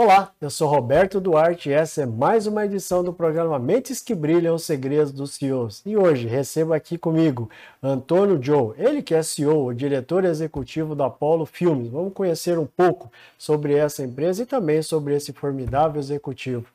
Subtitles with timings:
[0.00, 4.14] Olá, eu sou Roberto Duarte e essa é mais uma edição do programa Mentes que
[4.14, 5.82] Brilham os Segredos dos CEOs.
[5.84, 7.50] E hoje recebo aqui comigo
[7.82, 11.90] Antônio Joe, ele que é CEO, o diretor executivo da Apollo Filmes.
[11.90, 16.66] Vamos conhecer um pouco sobre essa empresa e também sobre esse formidável executivo.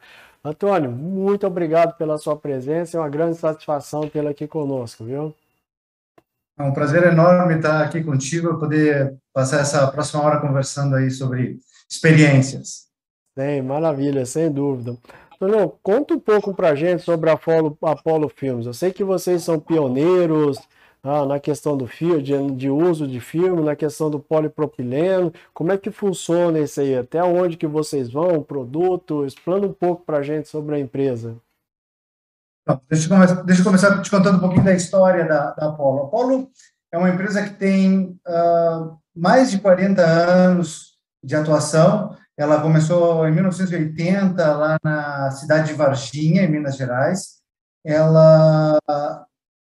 [0.44, 5.34] Antônio, muito obrigado pela sua presença, é uma grande satisfação tê-lo aqui conosco, viu?
[6.60, 11.58] É um prazer enorme estar aqui contigo, poder passar essa próxima hora conversando aí sobre
[11.90, 12.92] experiências.
[13.36, 14.98] Tem, maravilha, sem dúvida.
[15.44, 18.66] Antônio, conta um pouco para a gente sobre a Apollo, Apollo Filmes.
[18.66, 20.58] Eu sei que vocês são pioneiros
[21.04, 25.34] ah, na questão do fio, de, de, uso de filme, na questão do polipropileno.
[25.54, 26.98] Como é que funciona isso aí?
[26.98, 29.26] Até onde que vocês vão, o produto?
[29.26, 31.36] Explana um pouco para a gente sobre a empresa.
[32.90, 36.04] Deixa eu, começar, deixa eu começar te contando um pouquinho da história da, da Apollo.
[36.04, 36.50] A Apollo
[36.94, 43.32] é uma empresa que tem uh, mais de 40 anos de atuação, ela começou em
[43.32, 47.42] 1980 lá na cidade de Varginha, em Minas Gerais.
[47.86, 48.80] Ela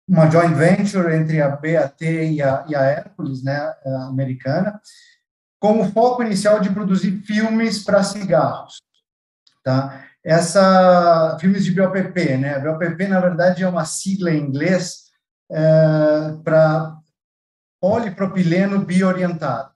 [0.08, 3.74] uma joint venture entre a BAT e a, e a Hércules, né,
[4.08, 4.80] americana,
[5.58, 8.76] com o foco inicial de produzir filmes para cigarros,
[9.64, 10.04] tá?
[10.24, 12.58] Essa filmes de BOPP, né?
[12.58, 15.06] BOPP na verdade é uma sigla em inglês
[15.50, 16.96] é, para
[17.80, 19.70] polipropileno bioorientado.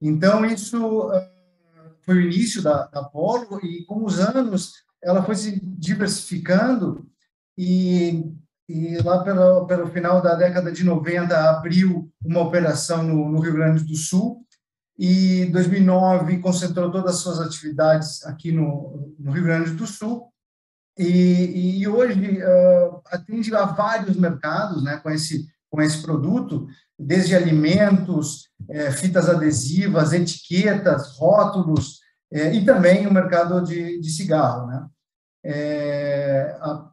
[0.00, 1.10] Então isso
[2.10, 7.06] foi o início da, da Apollo, e com os anos ela foi se diversificando
[7.56, 8.24] e,
[8.68, 13.52] e lá pelo, pelo final da década de 90 abriu uma operação no, no Rio
[13.52, 14.44] Grande do Sul
[14.98, 20.32] e em 2009 concentrou todas as suas atividades aqui no, no Rio Grande do Sul
[20.98, 26.66] e, e hoje uh, atende a vários mercados né, com, esse, com esse produto,
[26.98, 31.99] desde alimentos, é, fitas adesivas, etiquetas, rótulos,
[32.32, 34.66] é, e também o mercado de, de cigarro.
[34.66, 34.88] Né?
[35.44, 36.90] É, a,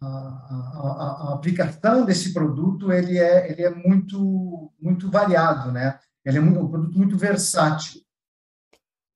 [0.00, 5.98] a, a, a, aplicação desse produto ele é, ele é muito, muito variado, né?
[6.24, 8.00] ele é um produto muito versátil.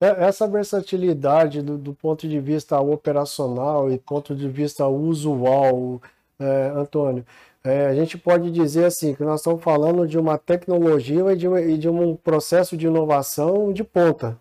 [0.00, 6.02] É, essa versatilidade do, do, ponto de vista operacional e ponto de vista usual,
[6.38, 7.24] é, Antônio,
[7.64, 11.46] é, a gente pode dizer assim que nós estamos falando de uma tecnologia e de,
[11.46, 14.38] e de um processo de inovação de ponta.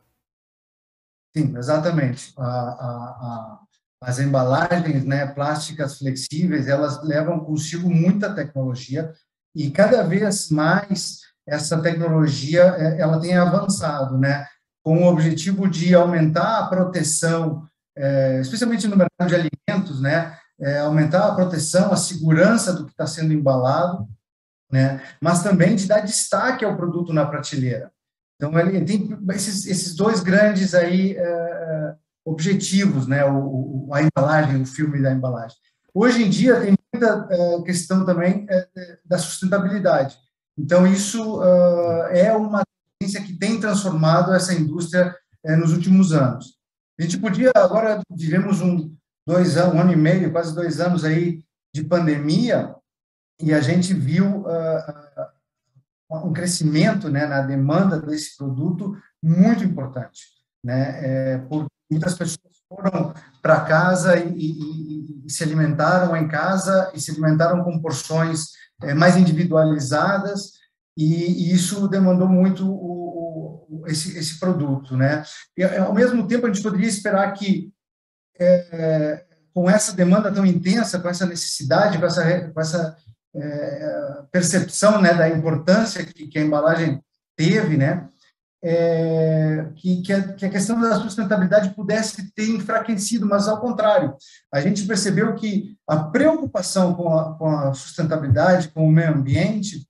[1.36, 2.34] Sim, exatamente.
[2.38, 3.60] A, a, a,
[4.02, 9.12] as embalagens né, plásticas flexíveis, elas levam consigo muita tecnologia
[9.54, 14.48] e cada vez mais essa tecnologia é, ela tem avançado, né,
[14.84, 20.80] com o objetivo de aumentar a proteção, é, especialmente no mercado de alimentos, né, é,
[20.80, 24.08] aumentar a proteção, a segurança do que está sendo embalado,
[24.72, 25.02] né?
[25.22, 27.92] Mas também de dar destaque ao produto na prateleira.
[28.36, 33.24] Então ele tem esses, esses dois grandes aí é, objetivos, né?
[33.26, 35.58] O, o, a embalagem, o filme da embalagem.
[35.94, 38.68] Hoje em dia tem muita é, questão também é,
[39.06, 40.18] da sustentabilidade.
[40.58, 41.42] Então isso
[42.12, 42.64] é uma
[42.98, 45.14] tendência que tem transformado essa indústria
[45.58, 46.56] nos últimos anos.
[46.98, 48.96] A gente podia agora vivemos um
[49.28, 51.44] dois anos, um ano e meio, quase dois anos aí
[51.74, 52.74] de pandemia,
[53.42, 55.28] e a gente viu uh,
[56.24, 60.22] um crescimento né, na demanda desse produto muito importante,
[60.64, 61.00] né?
[61.04, 61.42] É,
[61.90, 67.64] muitas pessoas foram para casa e, e, e, se alimentaram em casa e se alimentaram
[67.64, 68.50] com porções
[68.84, 70.54] é, mais individualizadas
[70.98, 75.24] e, e, isso demandou muito o, o, esse, esse produto, né?
[75.58, 77.72] E ao mesmo tempo a gente poderia esperar que
[78.40, 82.98] é, com essa demanda tão intensa, com essa necessidade, com essa, com essa
[83.36, 87.02] é, percepção né, da importância que, que, a embalagem
[87.36, 88.08] teve, né,
[88.64, 94.16] é, que, que, a, que, a, questão da sustentabilidade pudesse ter enfraquecido, mas ao contrário,
[94.52, 99.88] a gente percebeu que a preocupação com a, com a sustentabilidade, com o meio ambiente,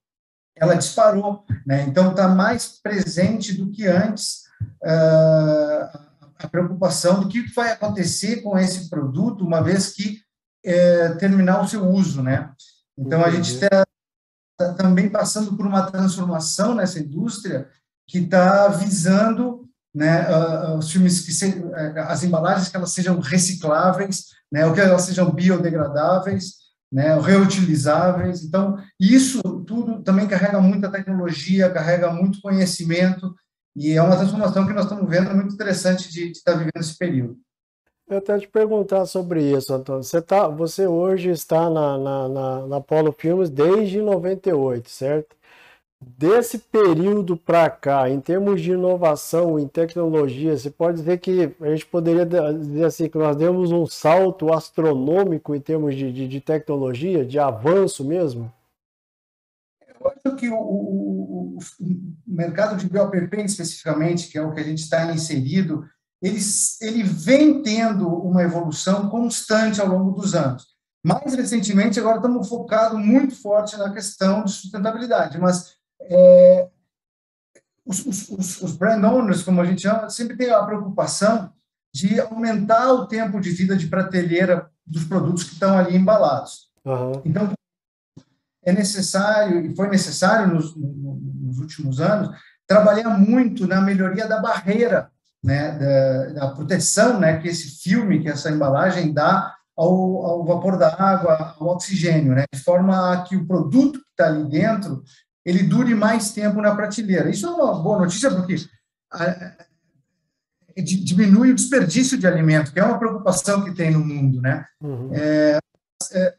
[0.58, 1.84] ela disparou, né?
[1.84, 4.44] Então está mais presente do que antes
[4.84, 6.00] uh,
[6.38, 10.22] a preocupação do que vai acontecer com esse produto uma vez que
[10.64, 12.50] é, terminar o seu uso, né?
[12.98, 13.86] Então a gente está
[14.58, 17.70] tá também passando por uma transformação nessa indústria
[18.08, 20.28] que está visando né,
[20.78, 25.04] os filmes que se, uh, as embalagens que elas sejam recicláveis, né, ou que elas
[25.04, 28.44] sejam biodegradáveis, né, reutilizáveis.
[28.44, 33.34] Então, isso tudo também carrega muita tecnologia, carrega muito conhecimento,
[33.76, 36.98] e é uma transformação que nós estamos vendo muito interessante de, de estar vivendo esse
[36.98, 37.38] período.
[38.07, 40.04] Eu até te perguntar sobre isso, Antônio.
[40.04, 45.36] Você, tá, você hoje está na, na, na, na Polo Filmes desde 98, certo?
[46.00, 51.69] Desse período para cá, em termos de inovação em tecnologia, você pode dizer que a
[51.72, 56.42] gente poderia dizer assim que nós demos um salto astronômico em termos de, de, de
[56.42, 58.54] tecnologia, de avanço mesmo?
[60.00, 61.60] Eu acho que o, o, o
[62.28, 65.90] mercado de BOPP especificamente, que é o que a gente está inserido,
[66.25, 66.39] ele,
[66.81, 70.66] ele vem tendo uma evolução constante ao longo dos anos.
[71.06, 76.68] Mais recentemente, agora estamos focados muito forte na questão de sustentabilidade, mas é,
[77.86, 81.54] os, os, os, brand owners, como a gente chama, sempre tem a preocupação
[81.94, 86.72] de aumentar o tempo de vida de prateleira dos produtos que estão ali embalados.
[86.83, 87.22] Uhum.
[87.24, 87.54] Então,
[88.63, 92.36] é necessário, e foi necessário nos, nos, últimos anos,
[92.66, 95.12] trabalhar muito na melhoria da barreira,
[95.46, 100.78] né, da, da, proteção né, que esse filme, que essa embalagem dá ao, ao vapor
[100.78, 105.04] da água, ao oxigênio, né, de forma a que o produto que está ali dentro
[105.46, 107.30] ele dure mais tempo na prateleira.
[107.30, 108.56] Isso é uma boa notícia porque
[110.82, 114.66] diminui o desperdício de alimento, que é uma preocupação que tem no mundo, né?
[114.82, 115.12] Uhum.
[115.14, 115.60] É,
[116.14, 116.36] é,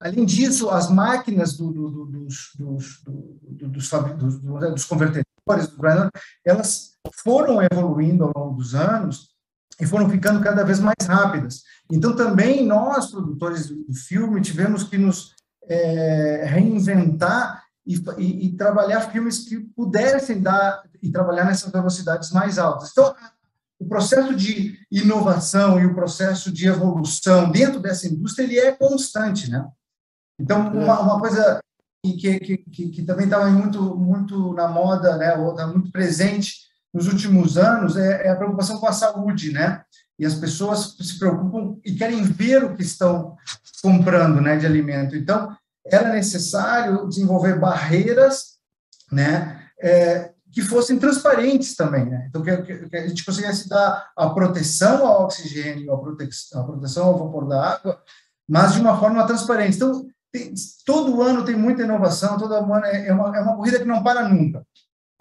[0.00, 3.02] além disso, as máquinas do, do, do, dos, dos,
[3.48, 3.88] dos,
[4.40, 5.24] dos, convertedores,
[6.44, 6.92] elas
[7.22, 9.30] foram evoluindo ao longo dos anos
[9.80, 11.62] e foram ficando cada vez mais rápidas.
[11.90, 15.34] Então, também nós, produtores do filme, tivemos que nos
[15.68, 22.58] é, reinventar e, e, e, trabalhar filmes que pudessem dar e trabalhar nessas velocidades mais
[22.58, 22.90] altas.
[22.90, 23.14] Então,
[23.78, 29.50] o processo de inovação e o processo de evolução dentro dessa indústria ele é constante,
[29.50, 29.66] né?
[30.38, 31.60] Então, uma, uma coisa
[32.02, 36.54] que, que, que, que também estava muito muito na moda, né, ou está muito presente
[36.92, 39.82] nos últimos anos é, é a preocupação com a saúde, né?
[40.18, 43.36] E as pessoas se preocupam e querem ver o que estão
[43.82, 45.16] comprando, né, de alimento.
[45.16, 45.56] Então,
[45.86, 48.58] era necessário desenvolver barreiras,
[49.10, 52.26] né, é, que fossem transparentes também, né?
[52.28, 52.56] Então que,
[52.88, 57.46] que, a gente conseguisse dar a proteção ao oxigênio, a, prote a proteção ao vapor
[57.46, 58.02] da água,
[58.48, 59.76] mas de uma forma transparente.
[59.76, 60.52] Então tem,
[60.84, 64.02] todo ano tem muita inovação, todo ano é, é uma, é uma corrida que não
[64.02, 64.64] para nunca.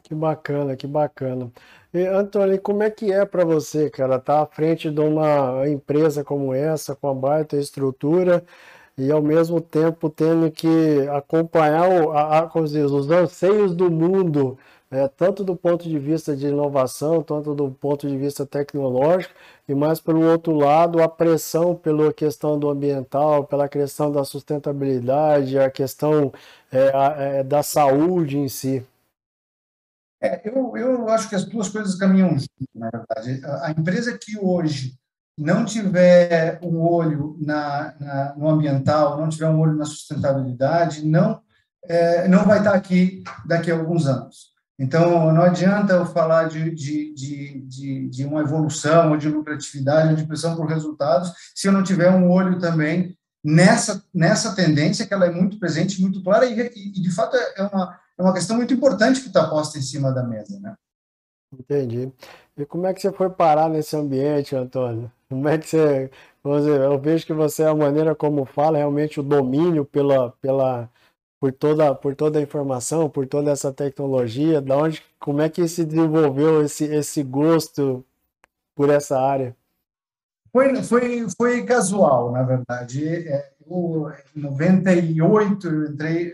[0.03, 1.51] Que bacana, que bacana.
[1.94, 5.67] E, Antônio, como é que é para você, cara, estar tá à frente de uma
[5.69, 8.44] empresa como essa, com a baita estrutura,
[8.97, 14.57] e ao mesmo tempo tendo que acompanhar o, a, a, os anseios do mundo,
[14.91, 19.33] é, tanto do ponto de vista de inovação, tanto do ponto de vista tecnológico,
[19.68, 25.59] e mais pelo outro lado, a pressão pela questão do ambiental, pela questão da sustentabilidade,
[25.59, 26.33] a questão
[26.71, 28.83] é, a, é, da saúde em si.
[30.21, 33.45] É, eu, eu acho que as duas coisas caminham junto, na verdade.
[33.45, 34.97] A, a empresa que hoje
[35.37, 41.42] não tiver um olho na, na, no ambiental, não tiver um olho na sustentabilidade, não,
[41.85, 44.48] é, não vai estar aqui daqui a alguns anos.
[44.80, 50.12] Então, não adianta eu falar de, de, de, de, de uma evolução, ou de lucratividade,
[50.12, 55.06] ou de pressão por resultados, se eu não tiver um olho também nessa, nessa tendência,
[55.06, 58.33] que ela é muito presente, muito clara, e, e de fato é uma, é uma
[58.33, 60.57] questão muito importante que está posta em cima da mesa.
[60.62, 60.74] Né?
[61.52, 62.12] Entendi.
[62.57, 65.12] E como é que você foi parar nesse ambiente, Antônio?
[65.30, 66.09] Como é que você.
[66.44, 70.90] Eu vejo que você, a maneira como fala, realmente o domínio pela, pela,
[71.40, 75.68] por, toda, por toda a informação, por toda essa tecnologia, da onde, como é que
[75.68, 78.06] se desenvolveu esse, esse gosto
[78.76, 79.56] por essa área?
[80.52, 83.08] Foi, foi, foi casual, na verdade.
[83.08, 86.34] É, eu, em 98, eu entrei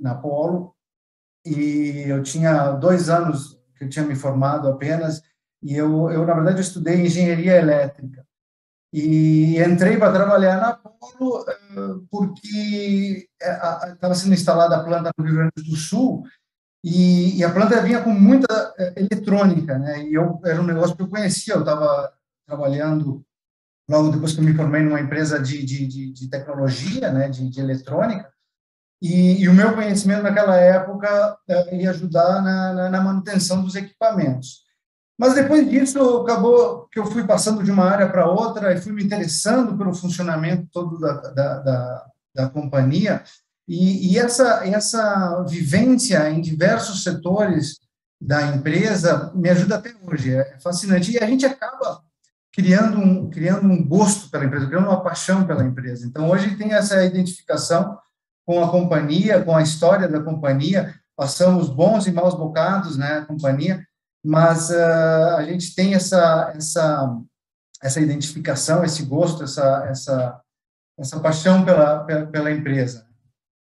[0.00, 0.74] na Polo
[1.44, 5.22] e eu tinha dois anos que eu tinha me formado apenas,
[5.62, 8.25] e eu, eu na verdade, eu estudei engenharia elétrica.
[8.92, 11.54] E entrei para trabalhar na Polo eh,
[12.10, 16.24] porque estava eh, sendo instalada a planta no Rio Grande do Sul
[16.84, 20.04] e, e, a planta vinha com muita é, eletrônica, né?
[20.04, 22.12] E eu era um negócio que eu conhecia, eu estava
[22.46, 23.24] trabalhando
[23.88, 27.48] logo depois que eu me formei numa empresa de, de, de, de tecnologia, né, de,
[27.48, 28.32] de eletrônica,
[29.00, 31.38] e, e, o meu conhecimento naquela época
[31.72, 34.64] ia ajudar na, na, na, manutenção dos equipamentos.
[35.18, 38.92] Mas depois disso, acabou que eu fui passando de uma área para outra e fui
[38.92, 43.22] me interessando pelo funcionamento todo da, da, da, da companhia,
[43.68, 47.80] e, e, essa, essa vivência em diversos setores
[48.20, 51.12] da empresa me ajuda até hoje, é fascinante.
[51.12, 52.00] E a gente acaba
[52.52, 56.06] criando um, criando um gosto pela empresa, criando uma paixão pela empresa.
[56.06, 57.98] Então, hoje tem essa identificação
[58.46, 63.26] com a companhia, com a história da companhia, passamos bons e maus bocados, né, a
[63.26, 63.85] companhia,
[64.26, 67.16] mas uh, a gente tem essa, essa,
[67.80, 70.40] essa identificação, esse gosto, essa, essa,
[70.98, 73.06] essa paixão pela, pela, pela empresa.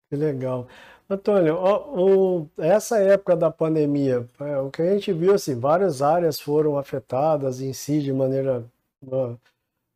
[0.08, 0.68] Que legal.
[1.10, 6.00] Antônio, o, o, essa época da pandemia, é, o que a gente viu, assim, várias
[6.00, 8.64] áreas foram afetadas em si de maneira.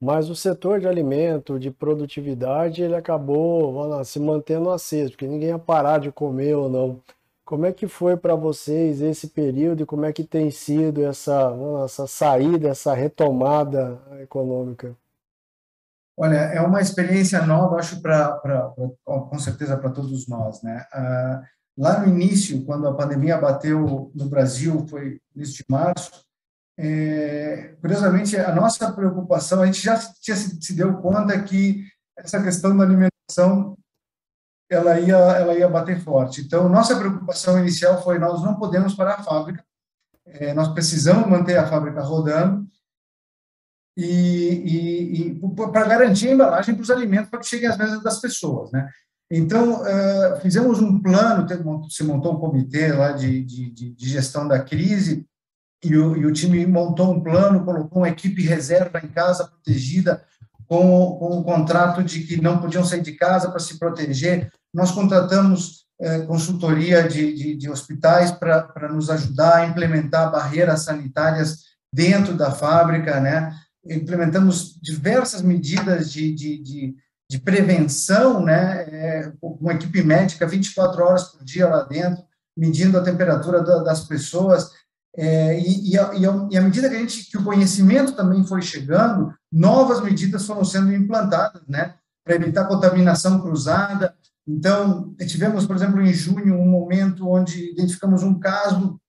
[0.03, 5.51] Mas o setor de alimento, de produtividade, ele acabou lá, se mantendo aceso, porque ninguém
[5.51, 7.01] ia parar de comer ou não.
[7.47, 11.55] Como é que foi para vocês esse período e como é que tem sido essa,
[11.85, 14.97] essa saída, essa retomada econômica?
[16.19, 20.85] Olha, é uma experiência nova, acho, pra, pra, pra com certeza para todos nós, né?
[20.93, 21.43] Ah,
[21.79, 26.11] lá no início, quando a pandemia bateu no Brasil, foi início de março,
[26.77, 31.85] é, curiosamente, a nossa preocupação, a gente já se, se deu conta que
[32.19, 33.79] essa questão da alimentação
[34.69, 36.41] ela ia, ela ia bater forte.
[36.41, 39.65] Então, nossa preocupação inicial foi: nós não podemos parar a fábrica,
[40.25, 42.67] é, nós precisamos manter a fábrica rodando,
[43.97, 45.41] e, e, e
[45.73, 48.89] para garantir a embalagem para os alimentos para que cheguem às mesas das pessoas, né?
[49.31, 51.47] Então, uh, fizemos um plano,
[51.91, 55.27] se montou um comitê lá de, de, de gestão da crise,
[55.83, 60.25] e o, e o, time montou um plano, colocou uma equipe reserva em casa, protegida,
[60.67, 64.51] com, com o contrato de que não podiam sair de casa para se proteger.
[64.75, 71.67] Nós contratamos eh, consultoria de, de, de hospitais para nos ajudar a implementar barreiras sanitárias
[71.93, 73.53] dentro da fábrica, né?
[73.89, 76.97] implementamos diversas medidas de, de, de,
[77.31, 82.25] de prevenção, né, é, uma equipe médica 24 horas por dia lá dentro,
[82.57, 84.71] medindo a temperatura da, das pessoas,
[85.17, 88.61] é, e, e, a, e, à medida que, a gente, que o conhecimento também foi
[88.61, 91.95] chegando, novas medidas foram sendo implantadas, né,
[92.25, 94.15] para evitar contaminação cruzada.
[94.47, 99.01] Então, tivemos, por exemplo, em junho, um momento onde identificamos um caso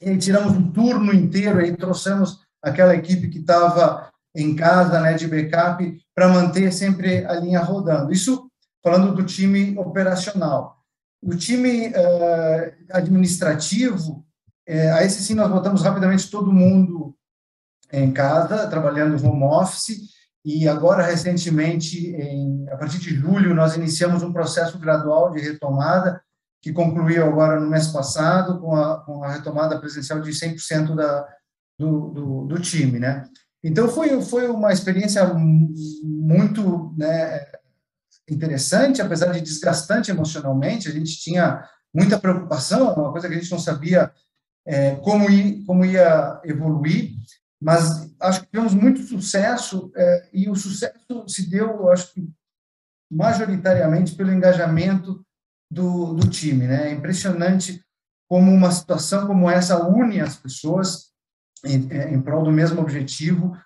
[0.00, 5.26] e tiramos um turno inteiro, e trouxemos aquela equipe que estava em casa, né, de
[5.26, 8.12] backup, para manter sempre a linha rodando.
[8.12, 8.50] Isso
[8.82, 10.76] falando do time operacional.
[11.22, 14.25] O time uh, administrativo,
[14.66, 17.14] é, a esse sim nós botamos rapidamente todo mundo
[17.92, 24.22] em casa, trabalhando home office, e agora, recentemente, em, a partir de julho, nós iniciamos
[24.22, 26.22] um processo gradual de retomada,
[26.62, 31.28] que concluiu agora no mês passado, com a, com a retomada presencial de 100% da,
[31.76, 33.24] do, do, do time, né?
[33.62, 35.24] Então, foi, foi uma experiência
[36.04, 37.44] muito né,
[38.30, 40.88] interessante, apesar de desgastante emocionalmente.
[40.88, 44.12] A gente tinha muita preocupação, uma coisa que a gente não sabia
[44.66, 47.14] é, como, ir, como ia evoluir,
[47.60, 52.28] mas acho que tivemos muito sucesso, é, e o sucesso se deu, acho que,
[53.10, 55.24] majoritariamente pelo engajamento
[55.70, 56.66] do, do time.
[56.66, 56.90] Né?
[56.90, 57.82] É impressionante
[58.28, 61.12] como uma situação como essa une as pessoas,
[61.64, 63.56] em, é, em prol do mesmo objetivo.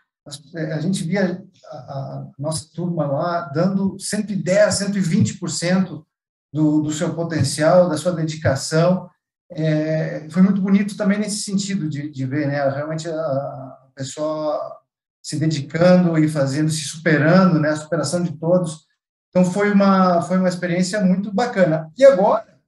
[0.55, 6.05] É, a gente via a, a nossa turma lá dando 110, 120%
[6.53, 9.10] do, do seu potencial, da sua dedicação.
[9.53, 12.69] É, foi muito bonito também nesse sentido de, de ver, né?
[12.69, 14.79] Realmente a, pessoa
[15.23, 17.71] se dedicando e fazendo, se superando, né?
[17.71, 18.87] A superação de todos.
[19.29, 21.91] Então foi uma foi uma experiência muito bacana.
[21.97, 22.59] E agora,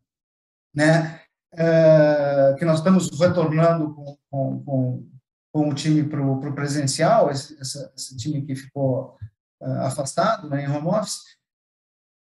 [0.75, 1.21] né?
[1.55, 5.13] É, que nós estamos retornando com, com, com
[5.53, 9.19] com o time para o presencial, esse, esse, time que ficou
[9.61, 11.21] uh, afastado né, em home office,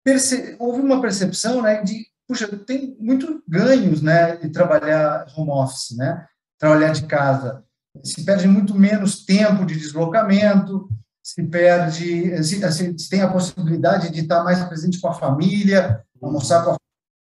[0.04, 5.96] perce, houve uma percepção né, de, puxa, tem muitos ganhos né, de trabalhar home office,
[5.96, 6.26] né,
[6.58, 7.64] trabalhar de casa.
[8.02, 10.88] Se perde muito menos tempo de deslocamento,
[11.22, 16.02] se perde, se, assim, se tem a possibilidade de estar mais presente com a família,
[16.20, 16.78] almoçar com a família,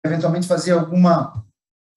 [0.05, 1.43] eventualmente fazer alguma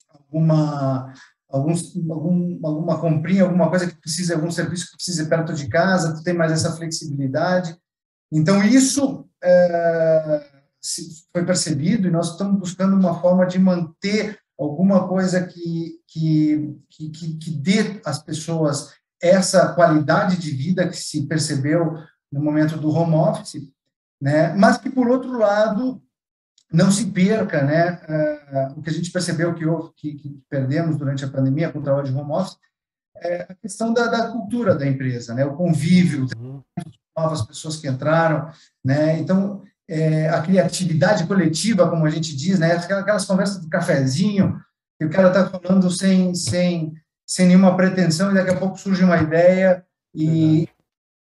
[0.09, 1.13] alguma
[1.51, 6.15] alguns, algum, alguma comprinha, alguma coisa que precisa, algum serviço que precisa perto de casa,
[6.15, 7.77] tu tem mais essa flexibilidade.
[8.33, 10.47] Então, isso é,
[11.33, 17.37] foi percebido e nós estamos buscando uma forma de manter alguma coisa que, que, que,
[17.39, 21.97] que dê às pessoas essa qualidade de vida que se percebeu
[22.33, 23.71] no momento do home office,
[24.21, 24.55] né?
[24.55, 26.03] mas que, por outro lado,
[26.73, 28.01] não se perca, né?
[28.73, 31.81] Uh, o que a gente percebeu que, houve, que, que, perdemos durante a pandemia com
[31.81, 32.57] o trabalho de home office
[33.17, 35.45] é a questão da, da cultura da empresa, né?
[35.45, 36.63] O convívio, uhum.
[37.17, 38.51] novas pessoas que entraram,
[38.85, 39.19] né?
[39.19, 42.73] Então, é, a criatividade coletiva, como a gente diz, né?
[42.75, 44.57] Aquelas conversas do cafezinho,
[44.97, 46.95] que o cara está falando sem, sem,
[47.27, 50.67] sem nenhuma pretensão e daqui a pouco surge uma ideia e uhum.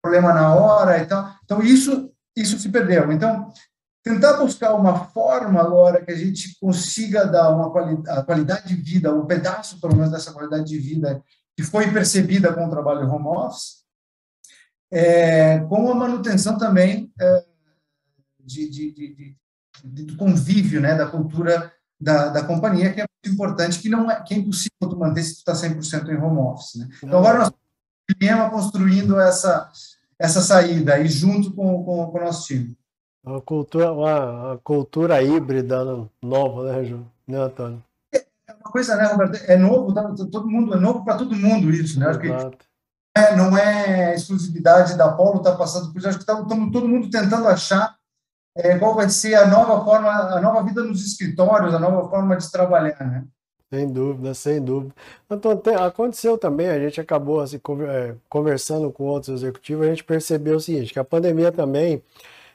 [0.01, 1.35] problema na hora e tal.
[1.45, 3.11] Então, isso, isso se perdeu.
[3.11, 3.53] Então,
[4.05, 9.13] tentar buscar uma forma agora que a gente consiga dar uma qualidade, qualidade de vida,
[9.13, 11.21] um pedaço pelo menos dessa qualidade de vida
[11.57, 13.81] que foi percebida com o trabalho home office,
[14.93, 17.50] é, com a manutenção também é,
[18.51, 19.37] de, de, de,
[19.85, 24.11] de, do convívio, né, da cultura da, da companhia, que é muito importante, que não
[24.11, 26.77] é, que é impossível tu manter se tu está 100% em home office.
[26.77, 26.89] Né?
[27.03, 27.53] Então, agora nós
[28.09, 29.71] estamos construindo essa,
[30.19, 32.77] essa saída aí junto com, com, com o nosso time.
[33.23, 35.85] Uma cultura, uma, cultura híbrida
[36.23, 37.07] nova, né, João?
[37.29, 37.85] Né, Antônio?
[38.15, 39.45] É, é uma coisa, né, Roberto?
[39.45, 42.09] É novo, tá, todo mundo, é novo para todo mundo isso, né?
[42.09, 42.29] Acho que
[43.15, 46.09] é, não é exclusividade da Polo, está passando por isso.
[46.09, 48.00] Acho que estamos tá, todo mundo tentando achar
[48.65, 52.37] é, qual vai ser a nova forma, a nova vida nos escritórios, a nova forma
[52.37, 53.25] de trabalhar, né?
[53.73, 54.93] Sem dúvida, sem dúvida.
[55.31, 55.53] Então,
[55.85, 60.61] aconteceu também, a gente acabou assim, é, conversando com outros executivos, a gente percebeu o
[60.61, 62.03] seguinte, que a pandemia também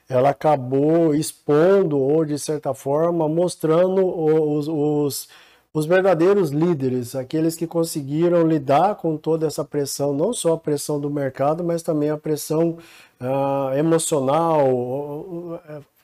[0.08, 5.28] ela acabou expondo ou, de certa forma, mostrando os, os,
[5.72, 11.00] os, verdadeiros líderes, aqueles que conseguiram lidar com toda essa pressão, não só a pressão
[11.00, 12.78] do mercado, mas também a pressão
[13.20, 14.66] uh, emocional.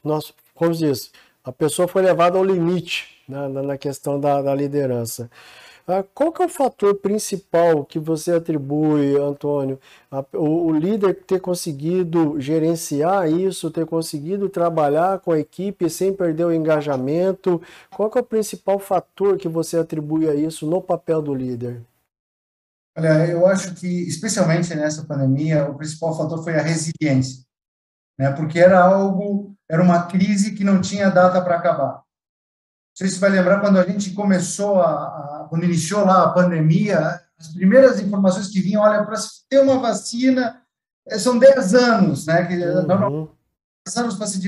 [0.02, 1.10] Nós, como diz,
[1.44, 5.30] a pessoa foi levada ao limite né, na questão da, da liderança.
[5.86, 9.80] Ah, qual que é o fator principal que você atribui, Antônio,
[10.32, 16.44] o, o líder ter conseguido gerenciar isso, ter conseguido trabalhar com a equipe sem perder
[16.44, 17.60] o engajamento?
[17.90, 21.82] Qual que é o principal fator que você atribui a isso no papel do líder?
[22.96, 27.42] Olha, eu acho que, especialmente nessa pandemia, o principal fator foi a resiliência,
[28.18, 28.30] né?
[28.32, 31.94] Porque era algo, era uma crise que não tinha data para acabar.
[31.94, 32.02] Não
[32.94, 37.18] sei se vai lembrar quando a gente começou a, a quando iniciou lá a pandemia,
[37.38, 39.16] as primeiras informações que vinham, olha, para
[39.48, 40.60] ter uma vacina,
[41.08, 42.44] eh, são 10 anos, né?
[42.44, 43.28] Que, uhum.
[43.86, 44.40] 10 anos para se,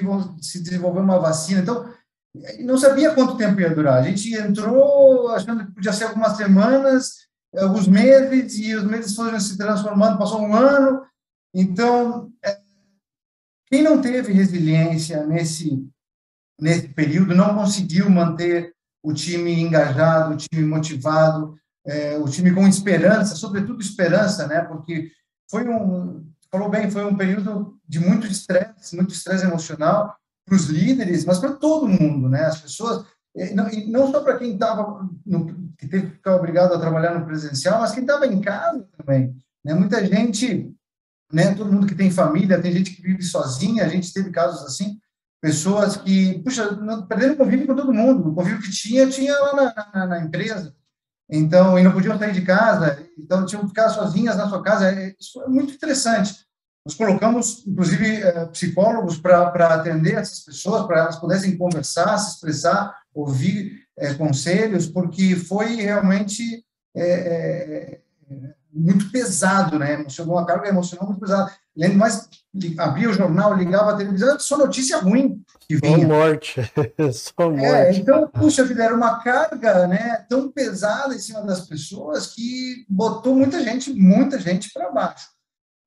[0.43, 1.63] se desenvolver uma vacina.
[1.63, 1.89] Então,
[2.37, 3.95] eh, não sabia quanto tempo ia durar.
[3.95, 7.15] A gente entrou achando que podia ser algumas semanas,
[7.57, 11.03] alguns meses, e os meses foram se transformando, passou um ano.
[11.55, 12.61] Então, eh,
[13.75, 15.85] quem não teve resiliência nesse,
[16.61, 22.69] nesse período não conseguiu manter o time engajado, o time motivado, é, o time com
[22.69, 24.61] esperança, sobretudo esperança, né?
[24.61, 25.11] Porque
[25.51, 30.15] foi um, falou bem, foi um período de muito estresse, muito estresse emocional
[30.47, 32.45] para os líderes, mas para todo mundo, né?
[32.45, 35.05] As pessoas, e não, e não só para quem estava,
[35.77, 39.37] que teve que ficar obrigado a trabalhar no presencial, mas quem estava em casa também,
[39.65, 39.75] né?
[39.75, 40.73] Muita gente,
[41.35, 41.53] né?
[41.55, 45.01] Todo mundo que tem família, tem gente que vive sozinha, a gente teve casos assim,
[45.43, 49.57] pessoas que, puxa, perderam o convívio com todo mundo, o convívio que tinha, tinha lá
[49.57, 50.73] na, na, na, empresa,
[51.29, 54.91] então, e não podiam sair de casa, então tinham que ficar sozinhas na sua casa,
[54.91, 56.45] é, isso é muito interessante.
[56.87, 62.95] Nós colocamos, inclusive, é, psicólogos para atender essas pessoas, para elas pudessem conversar, se expressar,
[63.13, 69.95] ouvir é, conselhos, porque foi realmente é, é muito pesado, né?
[69.95, 71.53] Emocionou uma carga emocional muito pesada.
[71.77, 72.29] Além mais,
[72.79, 75.99] abria o jornal, ligava a televisão, só notícia ruim que vinha.
[75.99, 76.73] Só morte.
[77.13, 77.65] só é, morte.
[77.65, 82.85] É, então, puxa vida, era uma carga né, tão pesada em cima das pessoas que
[82.89, 85.29] botou muita gente, muita gente para baixo.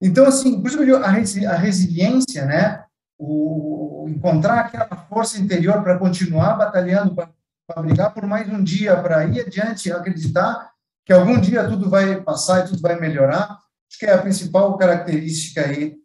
[0.01, 2.83] Então, assim, por isso a, resi a resiliência, né,
[3.17, 9.25] o, encontrar aquela força interior para continuar batalhando, para brigar por mais um dia, para
[9.25, 10.66] ir adiante, acreditar
[11.07, 13.57] que algum dia tudo vai passar e tudo vai melhorar.
[13.89, 15.95] Acho que é a principal característica aí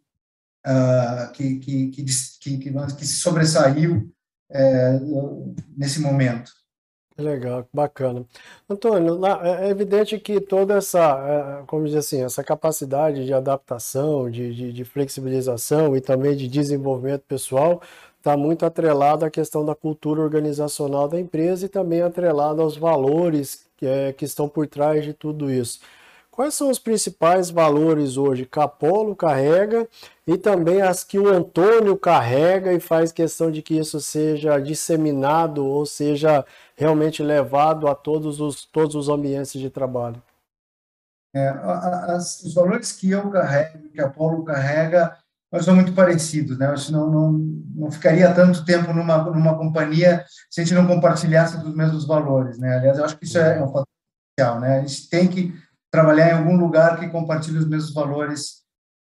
[0.65, 2.03] uh, que, que, que,
[2.39, 4.09] que, que, se sobressaiu
[4.49, 6.53] uh, nesse momento.
[7.17, 8.25] Legal, bacana.
[8.67, 14.31] Antônio, é, é evidente que toda essa, é, como dizer assim, essa capacidade de adaptação,
[14.31, 17.81] de, de, de flexibilização e também de desenvolvimento pessoal
[18.17, 23.62] está muito atrelado à questão da cultura organizacional da empresa e também atrelado aos valores
[23.77, 25.79] que, é, que estão por trás de tudo isso.
[26.33, 29.87] Quais são os principais valores hoje que Apolo carrega
[30.25, 35.63] e também as que o Antônio carrega e faz questão de que isso seja disseminado
[35.63, 36.43] ou seja
[36.75, 40.19] realmente levado a todos os, todos os ambientes de trabalho?
[41.35, 45.15] É, as, os valores que eu carrego, que Apolo carrega,
[45.53, 46.65] nós são muito parecidos, né?
[46.65, 47.31] Eu não, não,
[47.75, 52.57] não ficaria tanto tempo numa, numa companhia se a gente não compartilhasse dos mesmos valores,
[52.57, 52.75] né?
[52.75, 54.79] Aliás, eu acho que isso é um potencial, né?
[54.79, 55.53] A gente tem que
[55.91, 58.63] trabalhar em algum lugar que compartilhe os mesmos valores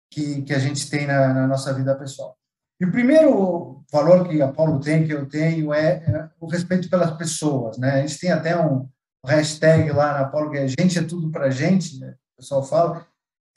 [0.08, 2.36] que, que a gente tem na, na nossa vida pessoal.
[2.80, 6.88] E o primeiro valor que a Paulo tem, que eu tenho, é, é, o respeito
[6.88, 7.90] pelas pessoas, né?
[7.90, 8.88] A gente tem até um
[9.26, 12.14] hashtag lá na Paulo que é gente é tudo para gente, né?
[12.34, 13.04] o pessoal fala.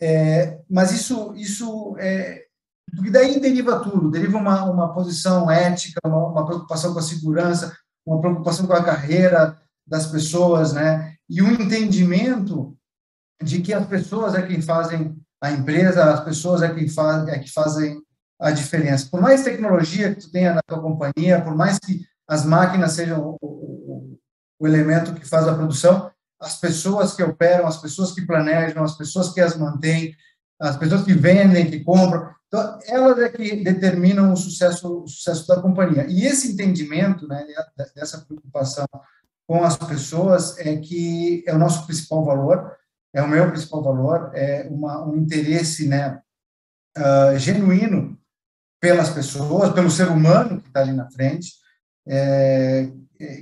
[0.01, 2.48] É, mas isso, isso é,
[2.95, 7.75] porque daí deriva tudo, deriva uma, uma posição ética, uma, uma, preocupação com a segurança,
[8.05, 11.15] uma preocupação com a carreira das pessoas, né?
[11.29, 12.75] E um entendimento
[13.41, 17.39] de que as pessoas é quem fazem a empresa, as pessoas é quem faz, é
[17.39, 18.01] que fazem
[18.39, 19.07] a diferença.
[19.09, 23.19] Por mais tecnologia que tu tenha na tua companhia, por mais que as máquinas sejam
[23.19, 24.19] o, o,
[24.59, 28.95] o elemento que faz a produção, as pessoas que operam, as pessoas que planejam, as
[28.95, 30.15] pessoas que as mantêm,
[30.59, 35.47] as pessoas que vendem, que compram, então, elas é que determinam o sucesso, o sucesso
[35.47, 36.07] da companhia.
[36.09, 37.45] E esse entendimento, né,
[37.95, 38.87] dessa preocupação
[39.47, 42.75] com as pessoas é que é o nosso principal valor,
[43.13, 46.19] é o meu principal valor, é uma, um interesse, né,
[46.97, 48.17] uh, genuíno
[48.81, 51.53] pelas pessoas, pelo ser humano que está ali na frente,
[52.07, 52.91] é,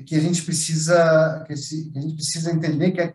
[0.06, 3.14] que a gente precisa que, a gente precisa entender que, é,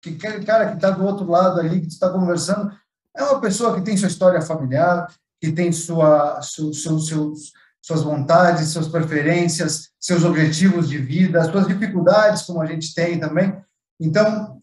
[0.00, 2.70] que aquele cara que está do outro lado ali que está conversando
[3.16, 5.10] é uma pessoa que tem sua história familiar,
[5.42, 12.66] que tem sua, suas vontades, suas preferências, seus objetivos de vida, suas dificuldades, como a
[12.66, 13.52] gente tem também.
[14.00, 14.56] Então,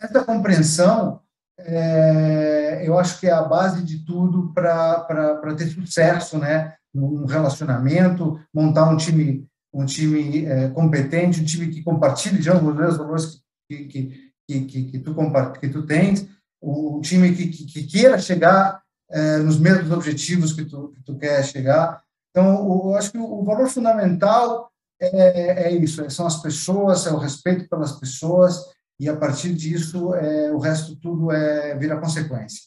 [0.00, 1.20] essa compreensão,
[1.58, 6.74] é, eu acho que é a base de tudo para ter sucesso, né?
[6.94, 12.78] Um relacionamento, montar um time, um time é, competente, um time que compartilhe de ambos
[12.78, 15.12] os valores que, que, que, que, que, tu,
[15.60, 16.24] que tu tens,
[16.62, 18.83] um time que, que, que queira chegar
[19.14, 22.02] é, nos mesmos objetivos que tu, que tu quer chegar.
[22.30, 27.12] Então, eu acho que o valor fundamental é, é isso, é, são as pessoas, é
[27.12, 32.62] o respeito pelas pessoas, e a partir disso, é, o resto tudo é vira consequência.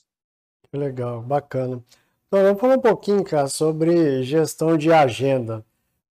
[0.74, 1.84] Legal, bacana.
[2.28, 5.66] Então, vamos falar um pouquinho, cara, sobre gestão de agenda.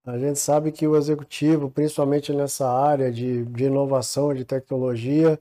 [0.05, 5.39] A gente sabe que o executivo, principalmente nessa área de, de inovação, de tecnologia,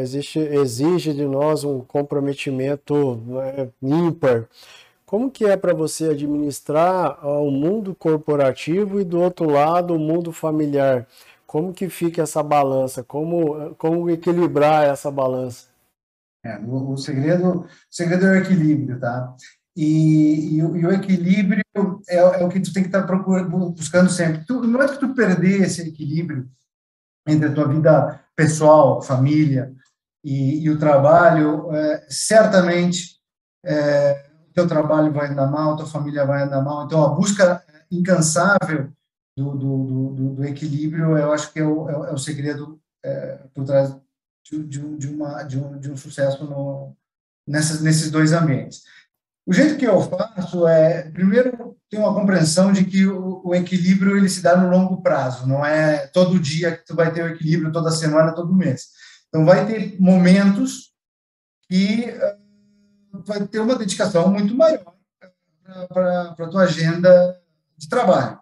[0.00, 4.48] existe, exige de nós um comprometimento né, ímpar.
[5.06, 9.98] Como que é para você administrar ah, o mundo corporativo e do outro lado o
[9.98, 11.06] mundo familiar?
[11.46, 13.04] Como que fica essa balança?
[13.04, 15.68] Como, como equilibrar essa balança?
[16.44, 19.34] É, o, o, segredo, o segredo é o equilíbrio, tá?
[19.76, 21.64] E, e, e o equilíbrio
[22.08, 24.44] é, é, o que tu tem que estar tá procurando, buscando sempre.
[24.44, 26.48] Tu, no momento que tu perder esse equilíbrio
[27.26, 29.73] entre a tua vida pessoal, família
[30.24, 33.20] e, e o trabalho, é, certamente
[33.64, 36.86] é, o teu trabalho vai andar mal, tua família vai andar mal.
[36.86, 38.90] Então, a busca incansável
[39.36, 43.40] do, do, do, do equilíbrio, eu acho que é o, é o é segredo é,
[43.54, 43.94] por trás
[44.50, 46.96] de, de, de, uma, de, um, de um sucesso no,
[47.46, 48.82] nessas, nesses dois ambientes.
[49.46, 54.16] O jeito que eu faço é, primeiro, ter uma compreensão de que o, o, equilíbrio
[54.16, 57.28] ele se dá no longo prazo, não é todo dia que tu vai ter o
[57.28, 58.86] equilíbrio, toda semana, todo mês.
[59.34, 60.92] Então, vai ter momentos
[61.68, 64.94] que uh, vai ter uma dedicação muito maior
[65.88, 67.36] para a tua agenda
[67.76, 68.38] de trabalho.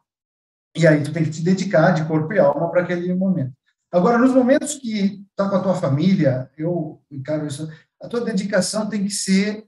[0.76, 3.55] E aí tu tem que te dedicar de corpo e alma para aquele momento.
[3.90, 8.87] Agora, nos momentos que está com a tua família, eu encaro isso, a tua dedicação
[8.87, 9.66] tem que ser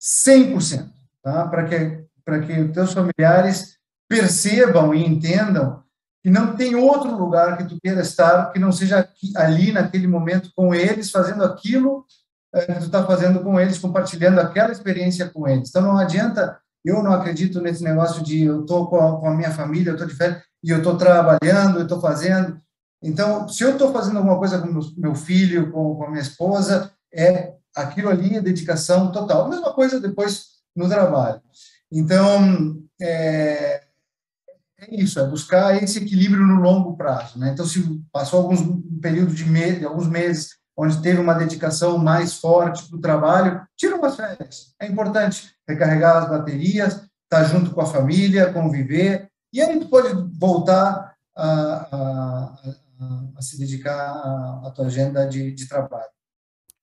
[0.00, 0.90] 100%,
[1.22, 1.48] tá?
[1.48, 2.06] para que,
[2.46, 5.81] que os teus familiares percebam e entendam
[6.22, 10.06] que não tem outro lugar que tu queira estar que não seja aqui, ali naquele
[10.06, 12.06] momento com eles, fazendo aquilo
[12.54, 15.70] é, que tu está fazendo com eles, compartilhando aquela experiência com eles.
[15.70, 19.50] Então não adianta, eu não acredito nesse negócio de eu estou com, com, a minha
[19.50, 22.60] família, eu estou de férias e eu estou trabalhando, eu estou fazendo.
[23.02, 26.92] Então, se eu estou fazendo alguma coisa com meu, filho, com, com a minha esposa,
[27.12, 29.48] é aquilo ali é dedicação total.
[29.48, 31.40] Mesma coisa depois no trabalho.
[31.90, 33.82] Então, é,
[34.82, 37.38] é isso, é buscar esse equilíbrio no longo prazo.
[37.38, 37.50] Né?
[37.50, 41.98] Então, se passou alguns um período de, me, de alguns meses onde teve uma dedicação
[41.98, 44.74] mais forte para o trabalho, tira umas férias.
[44.80, 49.88] É importante recarregar as baterias, estar tá junto com a família, conviver, e aí tu
[49.88, 54.12] pode voltar a, a, a, a se dedicar
[54.64, 56.10] à tua agenda de, de trabalho.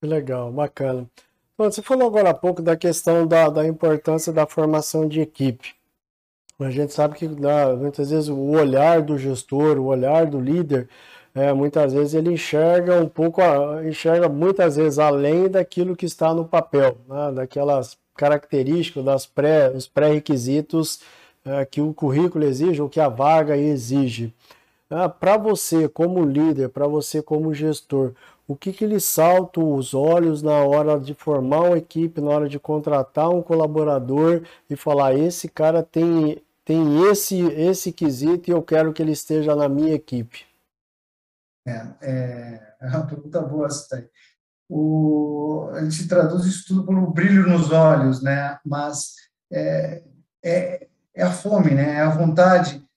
[0.02, 1.10] Legal, bacana.
[1.58, 5.79] Você falou agora há pouco da questão da, da importância da formação de equipe.
[6.60, 10.90] A gente sabe que né, muitas vezes o olhar do gestor, o olhar do líder,
[11.34, 13.42] é, muitas vezes ele enxerga um pouco,
[13.88, 19.88] enxerga muitas vezes além daquilo que está no papel, né, daquelas características, das pré, os
[19.88, 21.02] pré-requisitos
[21.46, 24.34] é, que o currículo exige ou que a vaga exige.
[24.90, 28.14] Ah, para você como líder, para você como gestor,
[28.48, 32.50] o que, que lhe salta os olhos na hora de formar uma equipe, na hora
[32.50, 38.62] de contratar um colaborador e falar: esse cara tem, tem esse, esse quesito e eu
[38.62, 40.46] quero que ele esteja na minha equipe?
[41.68, 44.08] É, é, é uma pergunta boa essa aí.
[44.70, 48.60] O, a gente traduz isso tudo pelo brilho nos olhos, né?
[48.64, 49.16] Mas
[49.52, 50.04] é,
[50.46, 51.96] é, é a fome, né?
[51.96, 52.88] É a vontade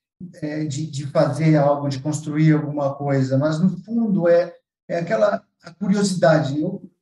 [0.43, 3.39] é, de, de fazer algo, de construir alguma coisa.
[3.39, 4.55] Mas no fundo é,
[4.87, 5.43] é aquela
[5.79, 6.61] curiosidade.
[6.61, 6.93] Eu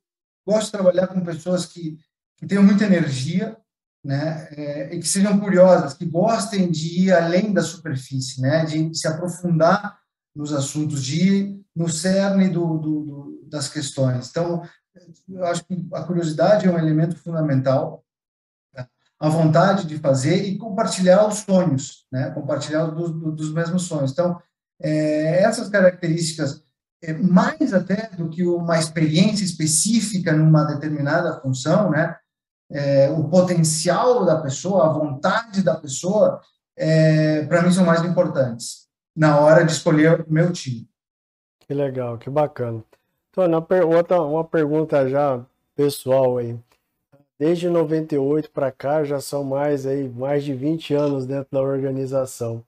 [0.46, 1.98] gosto de trabalhar com pessoas que,
[2.36, 3.56] que tenham muita energia,
[4.04, 4.48] né?
[4.52, 8.64] É, e que sejam curiosas, que gostem de ir além da superfície, né?
[8.64, 9.98] De se aprofundar
[10.34, 14.28] nos assuntos, de ir no cerne do, do, do, das questões.
[14.30, 14.62] Então,
[15.28, 18.04] eu acho que a curiosidade é um elemento fundamental,
[18.74, 18.86] né?
[19.18, 22.30] a vontade de fazer e compartilhar os sonhos, né?
[22.30, 24.12] compartilhar dos, dos mesmos sonhos.
[24.12, 24.40] Então,
[24.80, 26.62] é, essas características,
[27.02, 32.16] é, mais até do que uma experiência específica numa determinada função, né?
[32.70, 36.40] É, o potencial da pessoa, a vontade da pessoa,
[36.76, 40.88] é, para mim são mais importantes na hora de escolher o meu time.
[41.60, 42.82] Que legal, que bacana.
[43.30, 46.58] Então, na per outra, uma pergunta já pessoal aí.
[47.38, 52.62] Desde 98 para cá já são mais aí mais de 20 anos dentro da organização.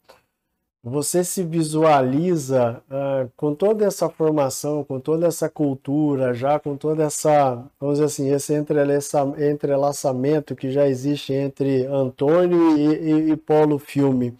[0.84, 7.04] Você se visualiza uh, com toda essa formação, com toda essa cultura, já com toda
[7.04, 13.78] essa, vamos dizer assim, esse entrelaçamento que já existe entre Antônio e, e, e Paulo
[13.78, 14.36] Filme.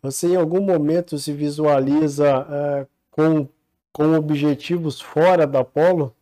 [0.00, 3.46] Você em algum momento se visualiza uh, com,
[3.92, 6.16] com objetivos fora da Polo?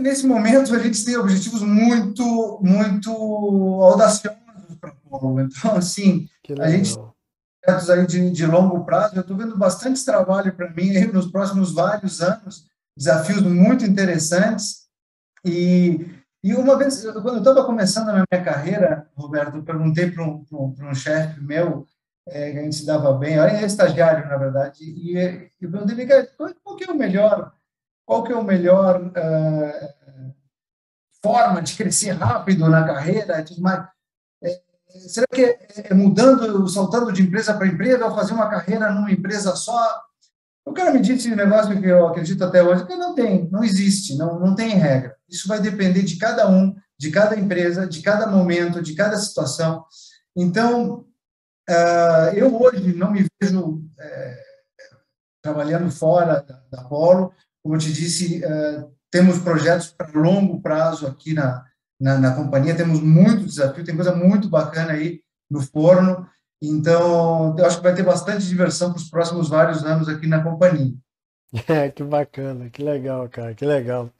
[0.00, 3.10] Nesse momento, a gente tem objetivos muito, muito
[3.82, 4.38] audaciosos
[4.80, 5.40] para a Polo.
[5.40, 6.28] Então, assim,
[6.60, 6.94] a gente
[7.62, 9.16] projetos aí de, de longo prazo.
[9.16, 14.84] Eu estou vendo bastante trabalho para mim aí nos próximos vários anos, desafios muito interessantes.
[15.44, 20.22] E e uma vez, quando eu estava começando na minha carreira, Roberto, eu perguntei para
[20.22, 21.86] um, um, um chefe meu,
[22.28, 25.16] é, que a gente se dava bem, era é estagiário, na verdade, e
[25.58, 27.50] eu perguntei, qual, qual que é o melhor,
[28.04, 30.34] qual que é o melhor uh,
[31.22, 33.93] forma de crescer rápido na carreira, mas é,
[35.08, 35.58] será que é,
[35.90, 40.02] é mudando, saltando de empresa para empresa, ou fazer uma carreira numa empresa só?
[40.64, 43.62] O cara me disse um negócio que eu acredito até hoje, que não tem, não
[43.62, 45.14] existe, não, não tem regra.
[45.28, 49.84] Isso vai depender de cada um, de cada empresa, de cada momento, de cada situação.
[50.34, 51.04] Então,
[51.68, 53.84] uh, eu hoje não me vejo uh,
[55.42, 57.32] trabalhando fora da, Polo.
[57.62, 61.62] Como eu te disse, uh, temos projetos para longo prazo aqui na,
[62.00, 66.26] na, na companhia, temos muito desafio, tem coisa muito bacana aí no forno.
[66.62, 70.42] Então, eu acho que vai ter bastante diversão para os próximos vários anos aqui na
[70.42, 70.94] companhia.
[71.68, 74.10] É, que bacana, que legal, cara, que legal.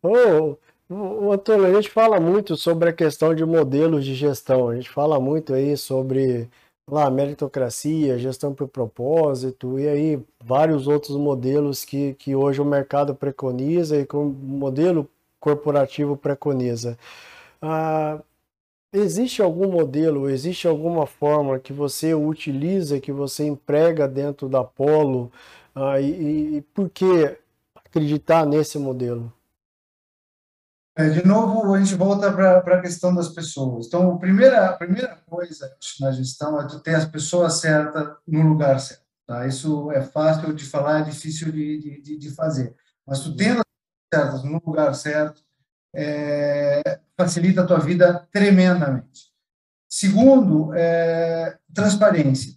[0.00, 0.56] Ô,
[0.88, 4.88] ô, Antônio, a gente fala muito sobre a questão de modelos de gestão, a gente
[4.88, 6.48] fala muito aí sobre
[6.88, 13.14] lá, meritocracia, gestão por propósito, e aí vários outros modelos que, que hoje o mercado
[13.14, 15.08] preconiza e o modelo
[15.40, 16.98] corporativo preconiza.
[17.62, 18.20] Ah,
[18.92, 25.30] Existe algum modelo, existe alguma forma que você utiliza, que você emprega dentro da Polo?
[25.74, 27.38] Ah, e, e por que
[27.74, 29.30] acreditar nesse modelo?
[30.96, 33.86] É, de novo, a gente volta para a questão das pessoas.
[33.86, 35.70] Então, a primeira, a primeira coisa
[36.00, 39.04] na gestão é tu ter as pessoas certas no lugar certo.
[39.26, 39.46] Tá?
[39.46, 42.74] Isso é fácil de falar, é difícil de, de, de fazer.
[43.06, 43.60] Mas tu tendo
[44.12, 45.42] certas no lugar certo,
[45.94, 49.28] é, facilita a tua vida tremendamente.
[49.88, 52.54] Segundo, é, transparência.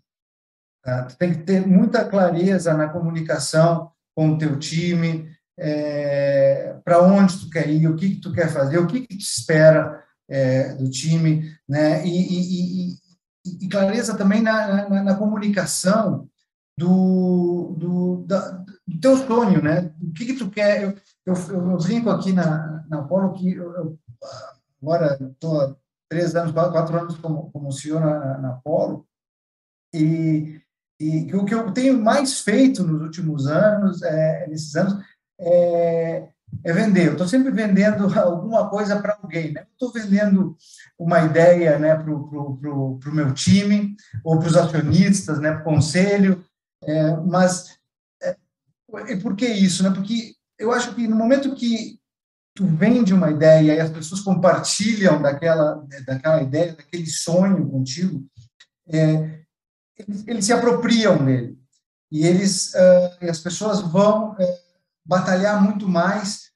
[0.83, 1.05] Tá?
[1.05, 7.39] Tu tem que ter muita clareza na comunicação com o teu time, é, para onde
[7.39, 10.73] tu quer ir, o que, que tu quer fazer, o que, que tu espera é,
[10.73, 12.05] do time, né?
[12.05, 16.27] E, e, e, e clareza também na, na, na comunicação
[16.77, 19.91] do, do, da, do teu sonho, né?
[20.01, 20.83] O que, que tu quer?
[20.83, 23.99] Eu, eu, eu brinco aqui na, na Polo que eu, eu
[24.81, 25.77] agora estou
[26.09, 29.07] três anos, quatro anos como, como CEO na, na Polo,
[29.93, 30.61] e,
[30.99, 35.03] e o que eu tenho mais feito nos últimos anos, é, nesses anos,
[35.39, 36.27] é,
[36.63, 37.07] é vender.
[37.07, 39.53] Eu estou sempre vendendo alguma coisa para alguém.
[39.53, 39.65] Né?
[39.71, 40.55] Estou vendendo
[40.97, 45.61] uma ideia né, para o pro, pro, meu time, ou para os acionistas, né, para
[45.61, 46.43] o conselho.
[46.83, 47.77] É, mas
[48.21, 48.35] é,
[49.09, 49.83] e por que isso?
[49.83, 49.91] Né?
[49.91, 51.99] Porque eu acho que no momento que
[52.55, 58.25] tu vende uma ideia e as pessoas compartilham daquela, daquela ideia, daquele sonho contigo,
[58.87, 59.41] é,
[59.97, 61.57] eles, eles, se apropriam dele.
[62.11, 64.37] E eles, uh, as pessoas vão uh,
[65.05, 66.51] batalhar muito mais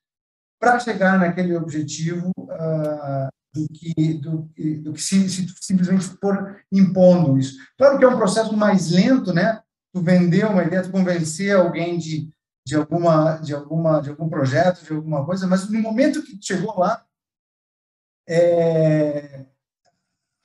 [0.60, 4.50] para chegar naquele objetivo uh, do que, do,
[4.82, 7.56] do que se, se simplesmente for impondo isso.
[7.78, 9.62] Claro que é um processo mais lento, né?
[9.94, 12.30] Tu vender uma ideia, tu convencer alguém de,
[12.66, 16.80] de alguma de alguma de algum projeto de alguma coisa mas no momento que chegou
[16.80, 17.06] lá
[18.28, 19.46] é,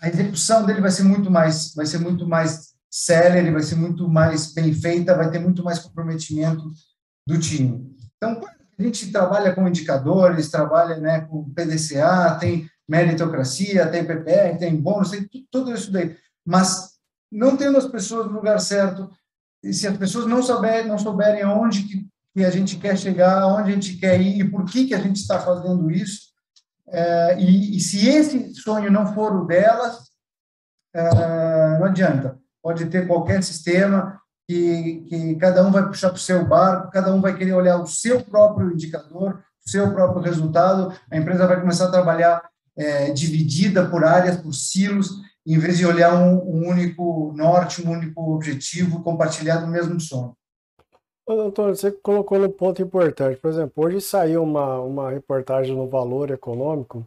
[0.00, 4.06] a execução dele vai ser muito mais vai ser muito mais célere vai ser muito
[4.08, 6.70] mais bem feita vai ter muito mais comprometimento
[7.26, 7.96] do time.
[8.16, 8.40] Então
[8.78, 15.10] a gente trabalha com indicadores trabalha né com PDCA tem meritocracia tem PPR tem bônus
[15.10, 16.16] tem tudo isso daí.
[16.44, 16.98] Mas
[17.32, 19.10] não tendo as pessoas no lugar certo
[19.62, 23.42] e se as pessoas não souberem, não souberem aonde que, que, a gente quer chegar,
[23.42, 26.30] aonde a gente quer ir e por que, que a gente está fazendo isso,
[26.88, 30.10] é, e, e, se esse sonho não for o delas,
[30.94, 32.38] é, não adianta.
[32.62, 37.14] Pode ter qualquer sistema que, que cada um vai puxar para o seu barco, cada
[37.14, 41.60] um vai querer olhar o seu próprio indicador, o seu próprio resultado, a empresa vai
[41.60, 42.42] começar a trabalhar
[42.76, 45.10] é, dividida por áreas, por silos,
[45.46, 50.34] em vez de olhar um, um único norte, um único objetivo, compartilhar do mesmo sonho.
[51.38, 53.38] Antônio, você colocou um ponto importante.
[53.38, 57.06] Por exemplo, hoje saiu uma, uma reportagem no Valor Econômico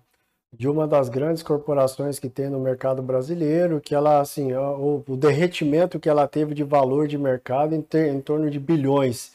[0.53, 5.17] de uma das grandes corporações que tem no mercado brasileiro, que ela, assim, o, o
[5.17, 9.31] derretimento que ela teve de valor de mercado em, ter, em torno de bilhões.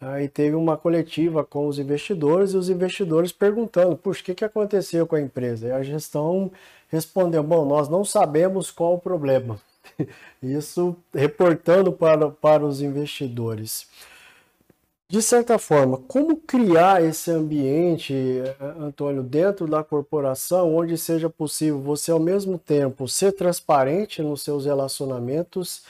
[0.00, 4.44] Aí teve uma coletiva com os investidores e os investidores perguntando, puxa, o que, que
[4.44, 5.68] aconteceu com a empresa?
[5.68, 6.52] E a gestão
[6.88, 9.58] respondeu, bom, nós não sabemos qual o problema.
[10.42, 13.88] Isso reportando para, para os investidores.
[15.10, 18.14] De certa forma, como criar esse ambiente,
[18.78, 24.66] Antônio, dentro da corporação, onde seja possível você, ao mesmo tempo, ser transparente nos seus
[24.66, 25.82] relacionamentos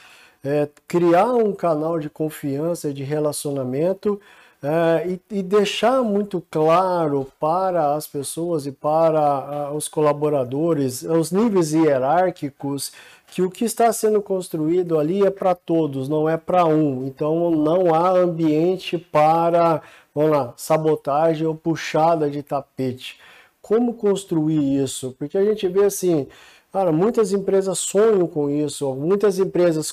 [0.43, 4.19] é, criar um canal de confiança, de relacionamento
[4.61, 11.31] é, e, e, deixar muito claro para as pessoas e para uh, os colaboradores, os
[11.31, 12.91] níveis hierárquicos,
[13.31, 17.05] que o que está sendo construído ali é para todos, não é para um.
[17.05, 19.81] Então não há ambiente para,
[20.13, 23.19] vamos lá, sabotagem ou puxada de tapete.
[23.61, 25.15] Como construir isso?
[25.19, 26.27] Porque a gente vê assim,
[26.71, 29.91] Cara, muitas empresas sonham com isso, muitas empresas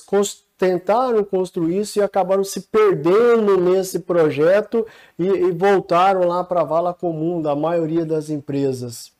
[0.57, 4.85] tentaram construir isso e acabaram se perdendo nesse projeto
[5.17, 9.11] e, e voltaram lá para a vala comum da maioria das empresas.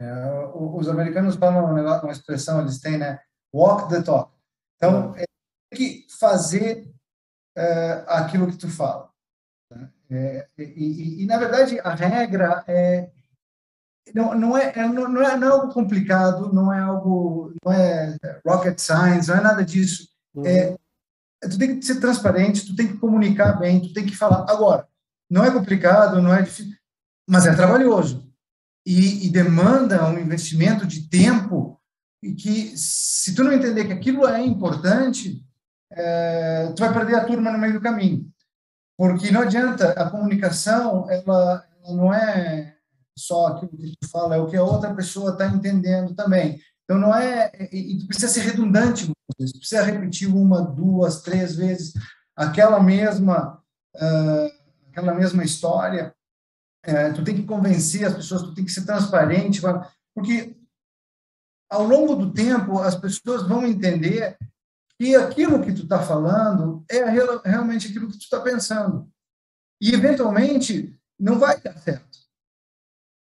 [0.00, 3.20] É, os americanos falam uma expressão, eles têm, né?
[3.52, 4.32] Walk the talk.
[4.76, 5.24] Então, é,
[5.70, 6.88] tem que fazer
[7.56, 9.10] é, aquilo que tu fala.
[9.70, 9.90] Né?
[10.10, 13.10] É, e, e, e, na verdade, a regra é
[14.14, 17.72] não, não, é, é, não, não, é, não é algo complicado, não é algo, não
[17.72, 20.08] é rocket science, não é nada disso.
[20.34, 20.46] Uhum.
[20.46, 20.76] É,
[21.42, 24.50] tu tem que ser transparente, tu tem que comunicar bem, tu tem que falar.
[24.50, 24.88] Agora,
[25.30, 26.74] não é complicado, não é difícil,
[27.28, 28.27] mas é trabalhoso
[28.88, 31.78] e, e demanda um investimento de tempo
[32.22, 35.44] e que se tu não entender que aquilo é importante,
[35.92, 38.26] é, tu vai perder a turma no meio do caminho,
[38.96, 42.76] porque não adianta a comunicação, ela, não é
[43.14, 46.58] só aquilo que tu fala, é o que a outra pessoa está entendendo também.
[46.84, 47.52] Então, não é.
[47.70, 51.92] E, precisa ser redundante, precisa repetir uma, duas, três vezes
[52.34, 53.62] aquela mesma,
[53.96, 54.50] uh,
[54.90, 56.14] aquela mesma história.
[56.88, 59.60] Uh, tu tem que convencer as pessoas, tu tem que ser transparente,
[60.14, 60.56] porque
[61.70, 64.38] ao longo do tempo as pessoas vão entender
[64.98, 67.04] que aquilo que tu está falando é
[67.44, 69.08] realmente aquilo que tu está pensando.
[69.80, 72.08] E, eventualmente, não vai dar certo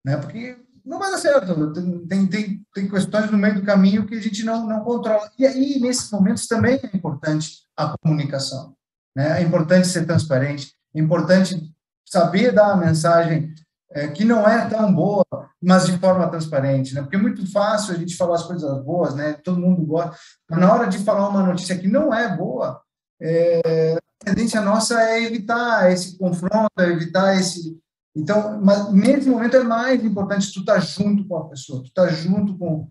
[0.07, 0.16] né?
[0.18, 1.72] Porque não vai dar certo.
[2.07, 5.29] Tem, tem, tem questões no meio do caminho que a gente não, não controla.
[5.37, 8.76] E aí, nesses momentos, também é importante a comunicação.
[9.16, 9.40] Né?
[9.40, 11.74] É importante ser transparente, é importante
[12.09, 13.53] saber dar a mensagem
[13.97, 15.24] é, que não é tão boa,
[15.62, 17.01] mas de forma transparente, né?
[17.01, 19.32] Porque é muito fácil a gente falar as coisas boas, né?
[19.42, 20.14] Todo mundo gosta.
[20.51, 22.78] Mas na hora de falar uma notícia que não é boa,
[23.20, 27.74] é, a tendência nossa é evitar esse confronto, é evitar esse,
[28.14, 31.88] então, mas nesse momento é mais importante tu estar tá junto com a pessoa, tu
[31.88, 32.88] estar tá junto com,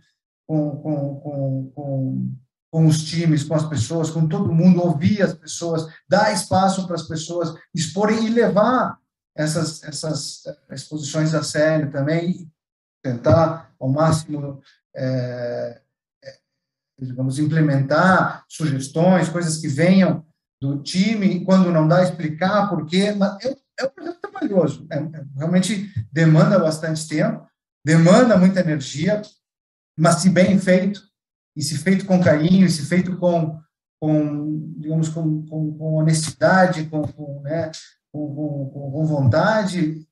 [0.48, 2.36] com, com, com, com,
[2.72, 6.96] com os times, com as pessoas, com todo mundo, ouvir as pessoas, dar espaço para
[6.96, 8.98] as pessoas exporem e levar
[9.36, 12.50] essas, essas exposições a sério também,
[13.04, 14.62] tentar ao máximo,
[14.96, 15.82] é,
[17.00, 20.26] digamos, implementar sugestões, coisas que venham
[20.62, 24.98] do time, quando não dá, explicar por quê, mas é, é um projeto trabalhoso, é,
[24.98, 27.46] é, realmente demanda bastante tempo,
[27.86, 29.22] demanda muita energia,
[29.98, 31.02] mas se bem feito,
[31.56, 33.60] e se feito com carinho, e se feito com,
[34.02, 37.72] com digamos, com, com, com honestidade, com, com, né,
[38.16, 40.06] com, com, vontade,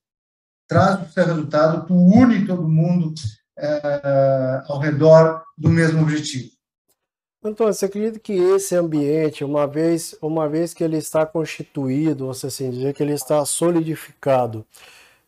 [0.67, 3.13] traz o seu resultado, tu une todo mundo
[3.57, 6.51] é, ao redor do mesmo objetivo.
[7.43, 12.47] Antônio, você acredita que esse ambiente, uma vez, uma vez que ele está constituído, você
[12.47, 14.65] assim dizer que ele está solidificado,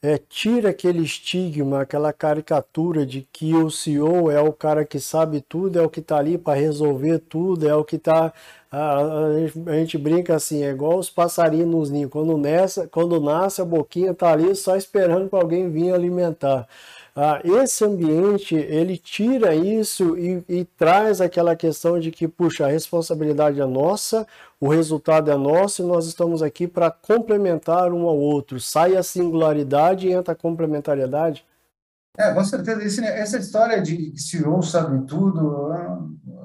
[0.02, 5.42] é, tira aquele estigma, aquela caricatura de que o CEO é o cara que sabe
[5.42, 8.32] tudo, é o que está ali para resolver tudo, é o que está.
[8.76, 9.26] A, a,
[9.72, 12.12] a, gente brinca assim, é igual os passarinhos nos ninhos.
[12.12, 16.68] Quando, nessa, quando nasce, a boquinha está ali só esperando para alguém vir alimentar.
[17.16, 22.70] Ah, esse ambiente ele tira isso e, e, traz aquela questão de que, puxa, a
[22.70, 24.28] responsabilidade é nossa,
[24.60, 28.60] o resultado é nosso e nós estamos aqui para complementar um ao outro.
[28.60, 31.46] Sai a singularidade e entra a complementariedade?
[32.18, 32.84] É, com certeza.
[32.84, 36.00] Esse, essa história de que CEO sabe tudo, ah,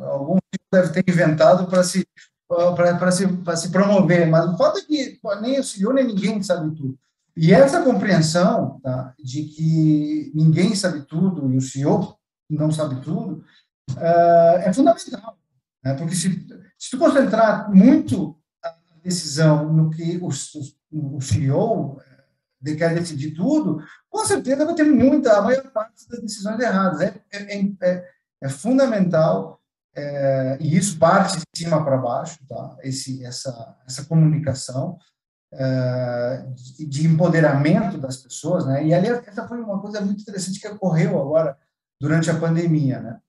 [0.04, 2.06] algum tipo deve ter inventado para se,
[2.48, 3.26] para se,
[3.56, 6.98] se promover, mas o fato é que nem o CEO nem ninguém sabe tudo.
[7.36, 12.16] E essa compreensão tá, de que ninguém sabe tudo e o CEO
[12.48, 13.44] não sabe tudo
[13.92, 15.38] uh, é fundamental,
[15.82, 15.94] né?
[15.94, 16.46] porque se,
[16.78, 22.00] se tu concentrar muito a decisão no que o, o CEO
[22.66, 27.00] eh, quer decidir tudo, com certeza vai ter muita, a maior parte das decisões erradas.
[27.00, 28.08] É, é, é,
[28.42, 29.59] é fundamental,
[29.94, 32.76] é, e isso parte de cima para baixo, tá?
[32.82, 34.98] Esse, essa, essa comunicação,
[36.78, 38.86] de empoderamento das pessoas, né?
[38.86, 41.58] E ali essa foi uma coisa muito interessante que ocorreu agora
[42.00, 43.20] durante a pandemia, né?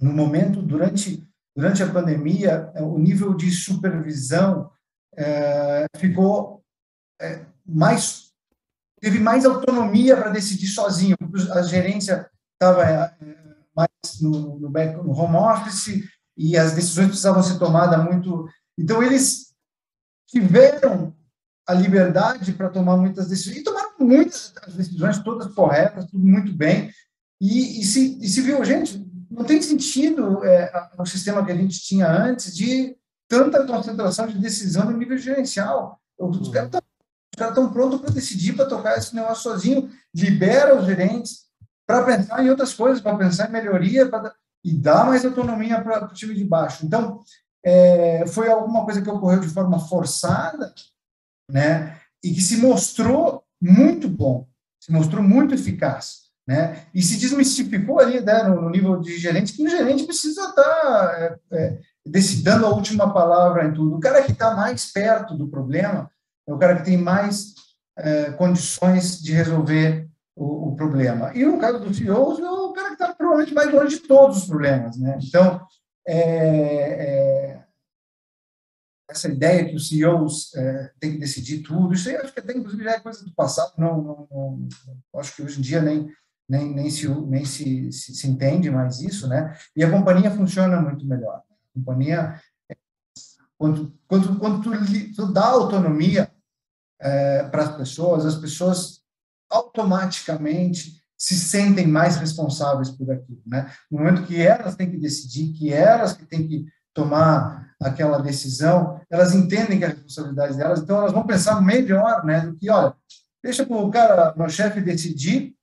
[0.00, 1.24] No momento durante
[1.54, 4.70] durante a pandemia, o nível de supervisão
[5.16, 6.64] é, ficou
[7.20, 8.32] é, mais
[9.00, 11.16] teve mais autonomia para decidir sozinho.
[11.52, 13.14] A gerência estava é,
[13.74, 16.02] mais no, no, back, no home office
[16.36, 18.46] e as decisões precisavam ser tomadas muito.
[18.78, 19.52] Então eles
[20.28, 21.14] tiveram
[21.66, 23.58] a liberdade para tomar muitas decisões.
[23.58, 26.90] E tomaram muitas decisões, todas corretas, tudo muito bem.
[27.40, 31.56] E, e, se, e se viu, gente, não tem sentido é, o sistema que a
[31.56, 32.96] gente tinha antes de
[33.28, 36.00] tanta concentração de decisão no nível gerencial.
[36.18, 36.70] Os caras
[37.34, 41.46] estão prontos para decidir, para tocar esse negócio sozinho, libera os gerentes
[41.86, 44.32] para pensar em outras coisas, para pensar em melhoria pra,
[44.64, 46.86] e dar mais autonomia para o time de baixo.
[46.86, 47.20] Então,
[47.64, 50.72] é, foi alguma coisa que ocorreu de forma forçada,
[51.50, 51.98] né?
[52.22, 54.46] E que se mostrou muito bom,
[54.80, 56.86] se mostrou muito eficaz, né?
[56.94, 61.14] E se desmistificou ali, né, no, nível de gerente, que o gerente precisa estar tá,
[61.16, 63.96] é, é, a última palavra em tudo.
[63.96, 66.10] O cara que está mais perto do problema
[66.48, 67.54] é o cara que tem mais
[67.96, 70.08] é, condições de resolver
[70.72, 71.32] o, o, problema.
[71.34, 74.38] E no caso dos CEOs, é o cara que está provavelmente mais longe de todos
[74.38, 75.18] os problemas, né?
[75.22, 75.66] Então,
[76.06, 77.62] é, é
[79.12, 82.56] essa ideia que os CEOs é, têm que decidir tudo, isso aí acho que até
[82.56, 84.68] inclusive já é coisa do passado, não, não, não,
[85.20, 86.10] acho que hoje em dia nem,
[86.48, 89.56] nem, nem, se, nem se, se, se, entende mais isso, né?
[89.76, 91.36] E a companhia funciona muito melhor.
[91.36, 92.40] A companhia,
[93.58, 96.30] quando, quando, quando tu, tu dá autonomia
[97.00, 99.01] é, para as pessoas, as pessoas
[99.74, 103.70] automaticamente se sentem mais responsáveis por aquilo, né?
[103.90, 109.00] No momento que elas têm que decidir, que elas que têm que tomar aquela decisão,
[109.10, 112.70] elas entendem que é a responsabilidade delas, então elas vão pensar melhor, né, do que,
[112.70, 112.94] olha,
[113.42, 115.54] deixa o cara, meu chefe decidir,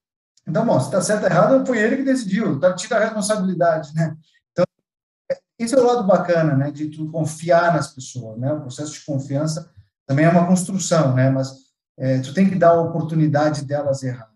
[0.47, 3.93] então, bom, se está certo ou errado, foi ele que decidiu, tá, tira a responsabilidade,
[3.93, 4.17] né.
[4.51, 4.65] Então,
[5.59, 9.05] esse é o lado bacana, né, de tu confiar nas pessoas, né, o processo de
[9.05, 9.71] confiança
[10.07, 11.68] também é uma construção, né, mas
[11.99, 14.31] é, tu tem que dar a oportunidade delas errar.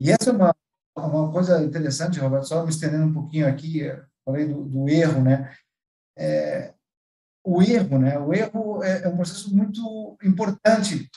[0.00, 0.54] E essa é uma,
[0.96, 3.82] uma coisa interessante, Roberto, só me estendendo um pouquinho aqui,
[4.24, 5.52] falei do, do erro, né,
[6.16, 6.72] é,
[7.46, 8.18] o erro, né?
[8.18, 11.08] O erro é, é um processo muito importante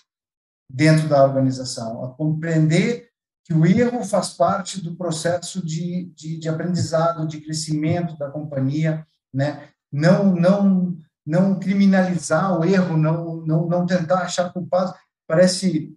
[0.69, 3.09] dentro da organização, a compreender
[3.43, 9.07] que o erro faz parte do processo de, de, de aprendizado, de crescimento da companhia,
[9.33, 9.69] né?
[9.91, 14.93] Não, não, não criminalizar o erro, não, não, não tentar achar culpado.
[15.29, 15.95] Parece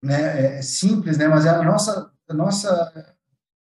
[0.00, 1.26] né, é, é simples, né?
[1.26, 3.16] Mas é a nossa, a nossa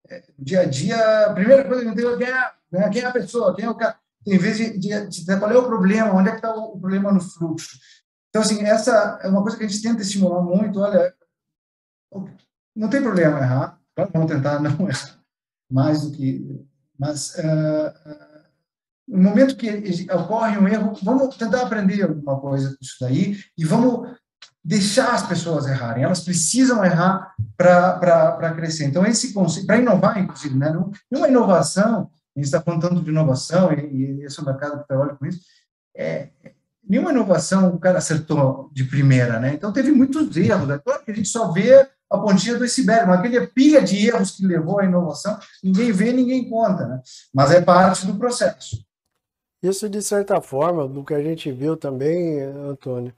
[0.09, 2.89] é, dia a dia, a primeira coisa que eu tenho é é, né?
[2.89, 5.57] quem é a pessoa, quem é o cara em vez de, de, de qual é
[5.57, 7.77] o problema, onde é que está o, o, problema no fluxo.
[8.29, 11.13] Então, assim, essa é uma coisa que a gente tenta estimular muito, olha,
[12.73, 13.77] não tem problema errar,
[14.13, 15.19] vamos tentar não errar
[15.69, 16.65] mais do que.
[16.97, 17.93] Mas uh,
[19.05, 23.65] no momento que ocorre um erro, vamos tentar aprender alguma coisa com isso daí e
[23.65, 24.09] vamos
[24.63, 26.03] deixar as pessoas errarem.
[26.03, 28.85] Elas precisam errar para crescer.
[28.85, 29.33] Então, esse
[29.65, 30.73] para inovar, inclusive, né?
[31.11, 34.81] Uma inovação, a gente está falando tanto de inovação, e, e esse é o mercado
[34.81, 35.41] que trabalha com isso,
[35.95, 36.29] é,
[36.87, 39.53] nenhuma inovação o cara acertou de primeira, né?
[39.53, 40.69] Então, teve muitos erros.
[40.69, 44.07] É claro que a gente só vê a pontinha do iceberg, mas aquele pilha de
[44.07, 47.01] erros que levou à inovação, ninguém vê, ninguém conta, né?
[47.33, 48.85] Mas é parte do processo.
[49.61, 53.13] Isso, de certa forma, do que a gente viu também, Antônio,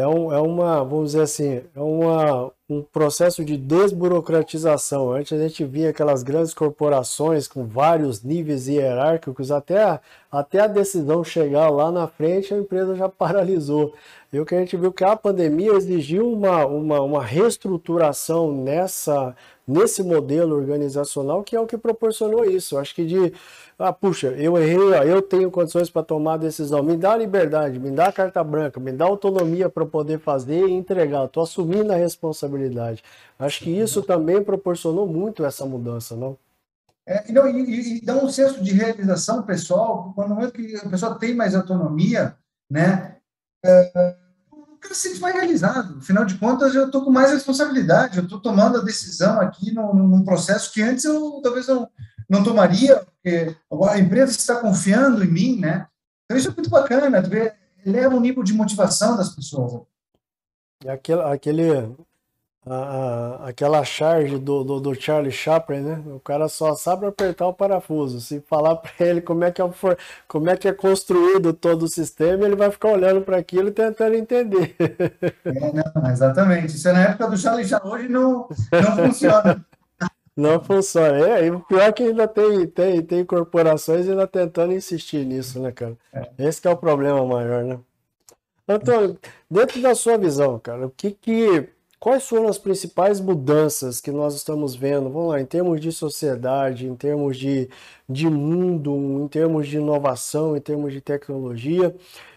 [0.00, 5.12] é, um, é uma, vamos dizer assim, é uma, um processo de desburocratização.
[5.12, 11.22] Antes a gente via aquelas grandes corporações com vários níveis hierárquicos, até, até a decisão
[11.22, 13.94] chegar lá na frente, a empresa já paralisou.
[14.32, 19.34] E o que a gente viu que a pandemia exigiu uma, uma, uma reestruturação nessa,
[19.66, 22.78] nesse modelo organizacional, que é o que proporcionou isso.
[22.78, 23.32] Acho que de
[23.82, 26.82] ah, puxa, eu errei, eu tenho condições para tomar decisão.
[26.82, 31.24] Me dá liberdade, me dá carta branca, me dá autonomia para poder fazer e entregar.
[31.24, 33.02] Estou assumindo a responsabilidade.
[33.38, 36.36] Acho que isso também proporcionou muito essa mudança, não?
[37.06, 41.18] É, não, e, e, dá um senso de realização pessoal, quando momento que a pessoa
[41.18, 42.36] tem mais autonomia,
[42.70, 43.16] né?
[43.64, 44.14] É,
[44.52, 45.98] o cara se sente mais realizado.
[45.98, 49.94] Afinal de contas, eu estou com mais responsabilidade, eu estou tomando a decisão aqui num,
[49.94, 51.88] num processo que antes eu talvez não,
[52.30, 53.56] não tomaria, porque
[53.90, 55.88] a empresa está confiando em mim, né?
[56.24, 57.52] Então isso é muito bacana, tu vê,
[57.84, 59.82] eleva o nível de motivação das pessoas.
[60.86, 61.96] Aquele, aquele
[62.64, 66.02] a, a, aquela charge do, do, do, Charlie Chaplin, né?
[66.06, 68.20] O cara só sabe apertar o parafuso.
[68.20, 69.70] Se falar para ele como é, que é,
[70.28, 73.72] como é que é construído todo o sistema, ele vai ficar olhando para aquilo e
[73.72, 74.76] tentando entender.
[74.78, 76.76] É, não, exatamente.
[76.76, 77.90] Isso é na época do Charlie Chaplin.
[77.90, 79.64] Hoje não, não funciona.
[80.40, 81.28] Não funciona.
[81.28, 85.60] É, e o pior é que ainda tem, tem, tem corporações ainda tentando insistir nisso,
[85.60, 85.96] né, cara?
[86.12, 86.30] É.
[86.38, 87.78] Esse é o problema maior, né?
[88.66, 89.18] Antônio,
[89.50, 91.68] dentro da sua visão, cara, o que que
[91.98, 95.10] quais foram as principais mudanças que nós estamos vendo?
[95.10, 97.68] Vamos lá, em termos de sociedade, em termos de,
[98.08, 101.94] de mundo, em termos de inovação, em termos de tecnologia,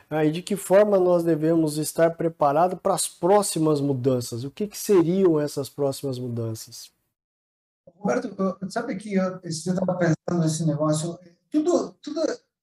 [0.10, 4.43] ah, e de que forma nós devemos estar preparados para as próximas mudanças?
[4.43, 6.91] O que, que seriam essas próximas mudanças?
[7.88, 11.18] Roberto, sabe que eu estava pensando nesse negócio,
[11.50, 12.22] tudo, tudo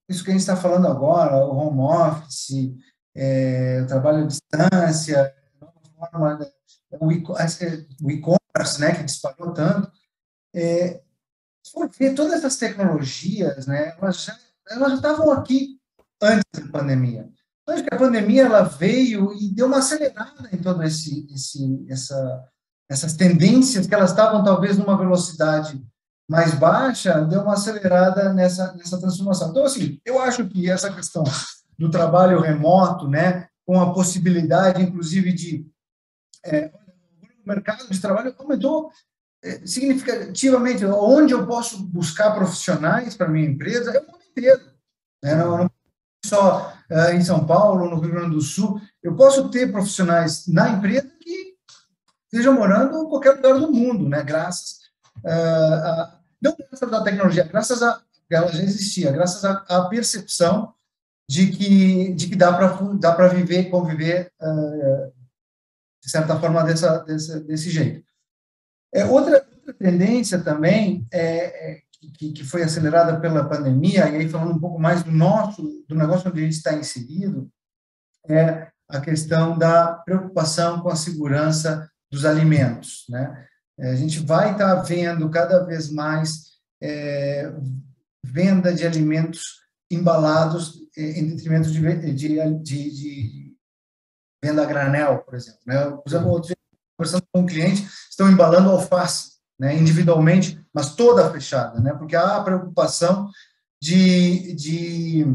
[0.09, 2.75] isso que a gente está falando agora, o home office,
[3.15, 5.35] é, o trabalho à distância,
[6.09, 6.39] forma,
[6.99, 9.91] o e-commerce, né, que disparou tanto,
[10.55, 11.03] é,
[11.99, 15.79] ver todas essas tecnologias, né, elas já, elas já estavam aqui
[16.23, 17.31] antes da pandemia.
[17.63, 21.87] Então, acho que a pandemia ela veio e deu uma acelerada em todo esse, esse
[21.89, 22.49] essa
[22.91, 25.81] essas tendências que elas estavam talvez numa velocidade
[26.29, 29.51] mais baixa, deu uma acelerada nessa, nessa transformação.
[29.51, 31.23] Então, assim, eu acho que essa questão
[31.79, 35.67] do trabalho remoto, né, com a possibilidade, inclusive, de.
[36.45, 36.73] É,
[37.45, 38.91] o mercado de trabalho aumentou
[39.43, 40.85] é, significativamente.
[40.85, 44.61] Onde eu posso buscar profissionais para minha empresa é o mundo inteiro.
[45.23, 45.35] Né?
[45.37, 45.71] Não, não
[46.25, 48.81] só é, em São Paulo, no Rio Grande do Sul.
[49.03, 51.11] Eu posso ter profissionais na empresa
[52.31, 54.23] estejam morando em qualquer lugar do mundo, né?
[54.23, 54.79] Graças
[55.25, 58.01] uh, a, não graças à tecnologia, graças a
[58.31, 60.73] ela já existia, graças à percepção
[61.29, 65.13] de que de que dá para dá para viver, conviver uh,
[66.03, 68.09] de certa forma dessa, desse, desse jeito.
[68.95, 71.83] É outra, outra tendência também é, é
[72.17, 75.95] que, que, foi acelerada pela pandemia e aí falando um pouco mais do nosso do
[75.95, 77.51] negócio onde a gente está inserido
[78.29, 83.05] é a questão da preocupação com a segurança dos alimentos.
[83.09, 83.47] Né?
[83.79, 86.51] É, a gente vai estar tá vendo cada vez mais
[86.83, 87.53] é,
[88.25, 91.81] venda de alimentos embalados é, em detrimento de,
[92.13, 93.57] de, de, de
[94.43, 95.61] venda a granel, por exemplo.
[95.67, 95.77] Né?
[96.07, 96.43] Exemplo,
[96.97, 101.93] conversando com um cliente, estão embalando alface né, individualmente, mas toda fechada, né?
[101.95, 103.29] porque há a preocupação
[103.83, 105.27] de, de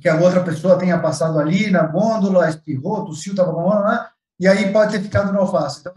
[0.00, 3.84] que a outra pessoa tenha passado ali na gôndola, espirrou, tossiu, estava com mão,
[4.42, 5.78] e aí pode ter ficado no alface.
[5.78, 5.92] Então,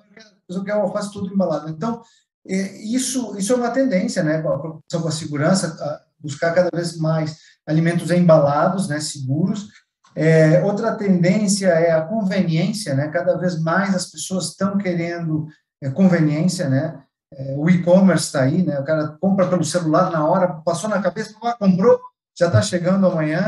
[0.48, 1.68] eu quero o alface tudo embalado.
[1.68, 2.04] Então,
[2.48, 5.76] é, isso, isso é uma tendência, né, a preocupação com a segurança,
[6.20, 9.70] buscar cada vez mais alimentos embalados, né, seguros.
[10.16, 15.48] É, outra tendência é a conveniência, né, cada vez mais as pessoas estão querendo
[15.82, 17.02] é, conveniência, né,
[17.34, 21.02] é, o e-commerce está aí, né, o cara compra pelo celular na hora, passou na
[21.02, 22.00] cabeça, comprou,
[22.38, 23.48] já está chegando amanhã,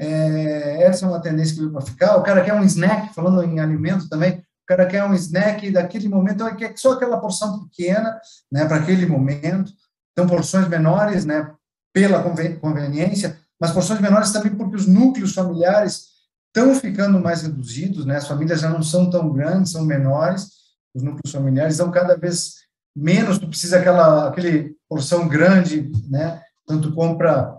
[0.00, 2.16] é, essa é uma tendência que veio para ficar.
[2.16, 6.08] O cara quer um snack, falando em alimento também, o cara quer um snack daquele
[6.08, 8.20] momento, ele quer só aquela porção pequena,
[8.50, 9.72] né, para aquele momento.
[10.12, 11.50] Então, porções menores, né,
[11.92, 12.22] pela
[12.60, 16.06] conveniência, mas porções menores também porque os núcleos familiares
[16.46, 20.48] estão ficando mais reduzidos, né, as famílias já não são tão grandes, são menores,
[20.94, 22.54] os núcleos familiares são cada vez
[22.94, 27.57] menos, tu precisa aquela aquele porção grande, né, tanto compra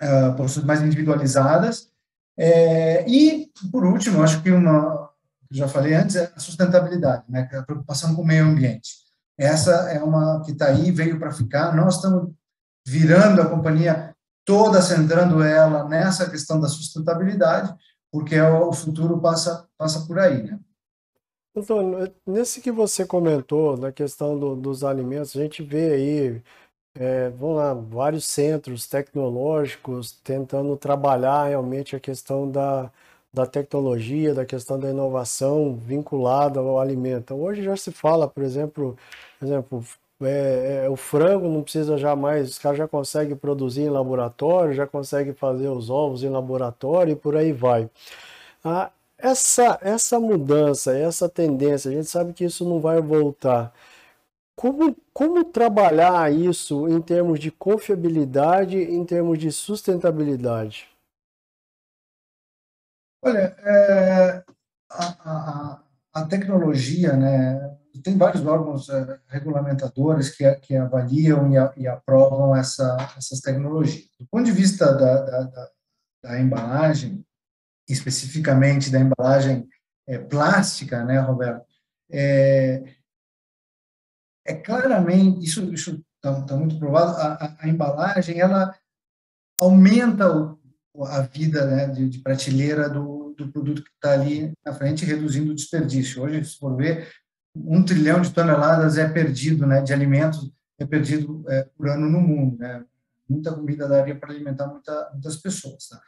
[0.00, 1.88] uh, porções mais individualizadas,
[2.36, 5.10] é, e, por último, acho que uma,
[5.48, 9.04] que já falei antes, é a sustentabilidade, né, é a preocupação com o meio ambiente.
[9.38, 11.74] Essa é uma que está aí, veio para ficar.
[11.74, 12.32] Nós estamos
[12.86, 14.14] virando a companhia
[14.44, 17.74] toda, centrando ela nessa questão da sustentabilidade,
[18.12, 20.58] porque é o futuro passa, passa por aí, né?
[21.56, 26.42] Então, nesse que você comentou, na questão do, dos alimentos, a gente vê aí
[26.98, 32.90] é, lá, vários centros tecnológicos tentando trabalhar realmente a questão da,
[33.32, 37.34] da tecnologia, da questão da inovação vinculada ao alimento.
[37.34, 38.96] Hoje já se fala, por exemplo,
[39.38, 39.84] por exemplo
[40.22, 44.72] é, é, o frango não precisa já mais, os caras já conseguem produzir em laboratório,
[44.74, 47.90] já conseguem fazer os ovos em laboratório e por aí vai.
[48.64, 53.72] Ah, essa, essa mudança, essa tendência, a gente sabe que isso não vai voltar.
[54.56, 60.88] Como, como trabalhar isso em termos de confiabilidade, em termos de sustentabilidade?
[63.22, 64.44] Olha, é,
[64.90, 65.82] a, a,
[66.12, 72.54] a, tecnologia, né, tem vários órgãos é, regulamentadores que, que avaliam e, a, e aprovam
[72.54, 74.08] essa, essas tecnologias.
[74.20, 75.70] Do ponto de vista da, da, da,
[76.22, 77.24] da embalagem,
[77.88, 79.66] especificamente da embalagem
[80.06, 81.64] é, plástica, né, Roberto,
[82.10, 82.93] é,
[84.46, 85.70] é claramente, isso
[86.16, 88.74] está tá muito provado, a, a, a, embalagem, ela
[89.60, 94.72] aumenta o, a vida né, de, de, prateleira do, do produto que está ali na
[94.72, 96.22] frente, reduzindo o desperdício.
[96.22, 97.08] Hoje, se for ver,
[97.54, 102.20] um trilhão de toneladas é perdido, né, de alimentos, é perdido é, por ano no
[102.20, 102.84] mundo, né?
[103.28, 106.00] Muita comida daria para alimentar muita, muitas pessoas, tá?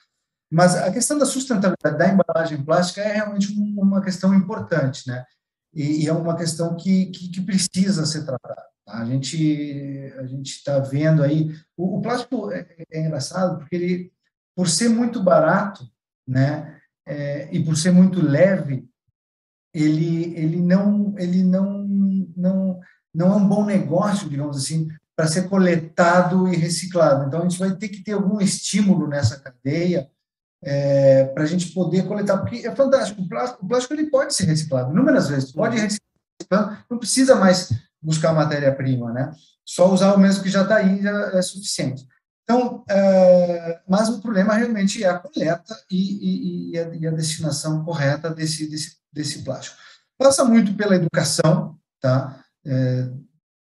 [0.51, 5.25] Mas a questão da sustentabilidade da embalagem plástica é realmente uma questão importante, né?
[5.77, 8.63] E, e é uma questão que, que, que precisa ser tratada.
[8.87, 8.99] Tá?
[8.99, 14.13] A gente a gente está vendo aí o, o plástico é, é, engraçado porque ele,
[14.57, 15.87] por ser muito barato,
[16.27, 18.89] né, é, e por ser muito leve,
[19.75, 21.87] ele ele não ele não
[22.35, 22.81] não
[23.15, 27.27] não é um bom negócio, digamos assim, para ser coletado e reciclado.
[27.27, 30.09] Então a gente vai ter que ter algum estímulo nessa cadeia
[30.63, 34.35] é, para a gente poder coletar, porque é fantástico, o plástico, o plástico ele pode
[34.35, 39.33] ser reciclado inúmeras vezes, pode reciclar, não precisa mais buscar matéria-prima, né?
[39.65, 42.07] Só usar o mesmo que já está aí já é suficiente.
[42.45, 47.11] Então, é, mas o problema realmente é a coleta e, e, e, a, e a,
[47.11, 49.77] destinação correta desse, desse, desse plástico.
[50.17, 52.41] Passa muito pela educação, tá?
[52.65, 53.11] É,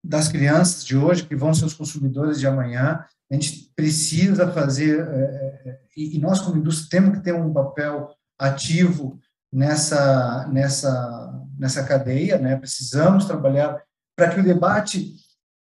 [0.02, 5.00] das crianças de hoje, que vão ser os consumidores de amanhã, a gente precisa fazer,
[5.00, 9.18] é, é, e nós como indústria temos que ter um papel ativo
[9.52, 12.56] nessa, nessa, nessa cadeia, né?
[12.56, 13.82] precisamos trabalhar
[14.14, 15.14] para que o debate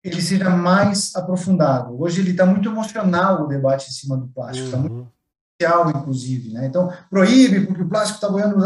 [0.03, 1.99] ele seja mais aprofundado.
[1.99, 4.83] Hoje ele está muito emocional, o debate em cima do plástico, está uhum.
[4.83, 5.11] muito
[5.59, 6.53] social, inclusive.
[6.53, 6.67] Né?
[6.67, 8.57] Então, proíbe, porque o plástico está boiando.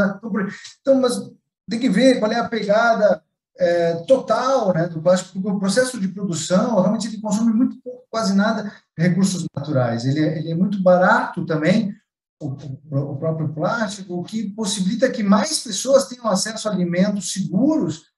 [0.82, 1.32] Então, mas
[1.70, 3.24] tem que ver qual é a pegada
[3.60, 8.34] é, total né, do plástico, o processo de produção realmente ele consome muito pouco, quase
[8.34, 10.05] nada recursos naturais.
[10.05, 11.93] Ele é, ele é muito barato também,
[12.41, 18.10] o, o, próprio plástico, o que possibilita que mais pessoas tenham acesso a alimentos seguros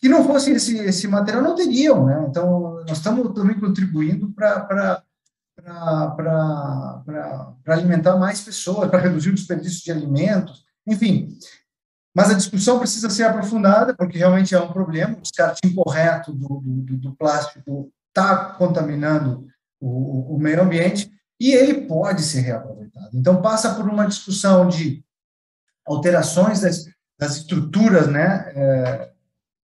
[0.00, 2.06] que não fosse esse, esse material, não teriam.
[2.06, 2.26] Né?
[2.28, 5.02] Então, nós estamos também contribuindo para
[7.66, 11.36] alimentar mais pessoas, para reduzir o desperdício de alimentos, enfim.
[12.18, 15.16] Mas a discussão precisa ser aprofundada, porque realmente é um problema.
[15.16, 19.46] O descarte incorreto do, do, do plástico está contaminando
[19.80, 23.10] o, o, meio ambiente e ele pode ser reaproveitado.
[23.14, 25.04] Então, passa por uma discussão de
[25.86, 29.12] alterações das, das estruturas né, é,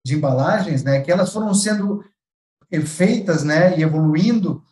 [0.04, 2.04] de embalagens, né, que elas foram sendo
[2.84, 4.64] feitas né, e evoluindo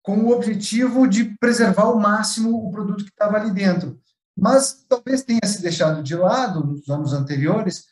[0.00, 4.00] com o objetivo de preservar ao máximo o produto que estava ali dentro
[4.38, 7.86] mas talvez tenha se deixado de lado nos anos anteriores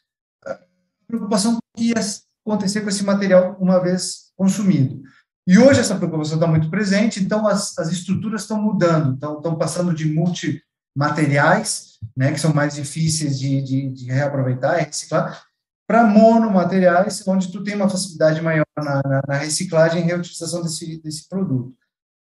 [0.44, 0.58] a
[1.06, 2.00] preocupação que ia
[2.46, 5.02] acontecer com esse material uma vez consumido.
[5.46, 9.56] E hoje essa preocupação está muito presente, então as, as estruturas estão mudando, então, estão
[9.56, 15.44] passando de multimateriais, né, que são mais difíceis de, de, de reaproveitar e reciclar,
[15.86, 21.00] para monomateriais, onde tu tem uma facilidade maior na, na, na reciclagem e reutilização desse,
[21.00, 21.72] desse produto.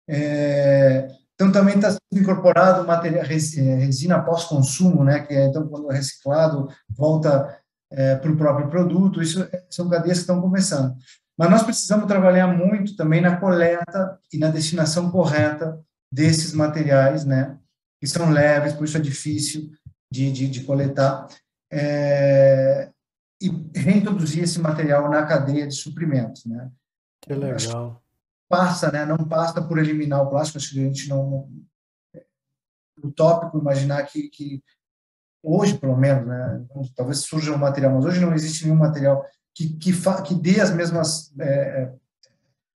[0.07, 1.09] É,
[1.39, 5.95] então, também está sendo incorporado material, eh, resina pós-consumo, né, que é, então, quando é
[5.95, 7.57] reciclado, volta
[7.89, 9.21] é, para o próprio produto.
[9.21, 10.97] Isso são cadeias que estão começando.
[11.37, 15.79] Mas nós precisamos trabalhar muito também na coleta e na destinação correta
[16.11, 17.57] desses materiais, né?
[18.01, 19.71] Que são leves, por isso é difícil
[20.11, 21.25] de, de, de coletar.
[21.71, 22.89] É,
[23.41, 26.69] e reintroduzir esse material na cadeia de suprimentos, né?
[27.21, 28.03] Que legal.
[28.49, 29.05] Passa, né?
[29.05, 30.57] Não passa por eliminar o plástico.
[30.57, 31.47] Acho que a gente não,
[32.13, 32.23] é
[33.03, 34.63] utópico imaginar que, que
[35.43, 36.65] hoje, pelo menos, né?
[36.95, 39.23] Talvez surja um material, mas hoje não existe nenhum material
[39.53, 39.91] que, que,
[40.25, 41.93] que dê as mesmas é, é,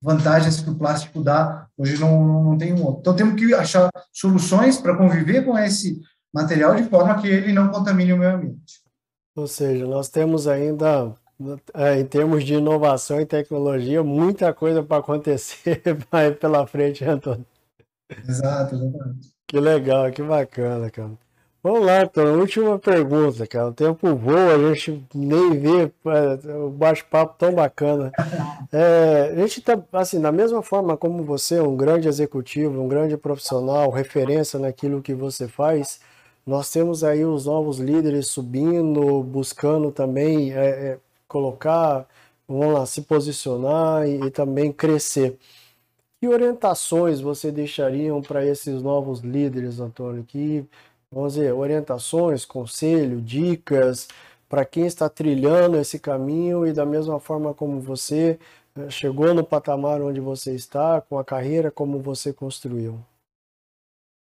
[0.00, 3.00] vantagens que o plástico dá, hoje não, não tem um outro.
[3.00, 6.00] Então, temos que achar soluções para conviver com esse
[6.32, 8.82] material de forma que ele não contamine o meio ambiente.
[9.34, 11.14] Ou seja, nós temos ainda,
[11.98, 15.82] em termos de inovação e tecnologia, muita coisa para acontecer
[16.40, 17.46] pela frente, Antônio.
[18.28, 19.32] Exato, exatamente.
[19.46, 21.12] Que legal, que bacana, cara.
[21.62, 23.68] Vamos lá, então, última pergunta, cara.
[23.68, 28.10] O tempo voa, a gente nem vê é, o bate-papo tão bacana.
[28.74, 33.18] É, a gente está, assim, da mesma forma como você, um grande executivo, um grande
[33.18, 36.00] profissional, referência naquilo que você faz,
[36.46, 40.98] nós temos aí os novos líderes subindo, buscando também é, é,
[41.32, 42.06] colocar,
[42.46, 45.38] vamos lá, se posicionar e, e também crescer.
[46.20, 50.24] Que orientações você deixariam para esses novos líderes, Antônio?
[50.24, 50.64] Que
[51.12, 54.08] vamos dizer, orientações, conselho, dicas
[54.48, 58.38] para quem está trilhando esse caminho e da mesma forma como você
[58.76, 63.00] eh, chegou no patamar onde você está, com a carreira como você construiu?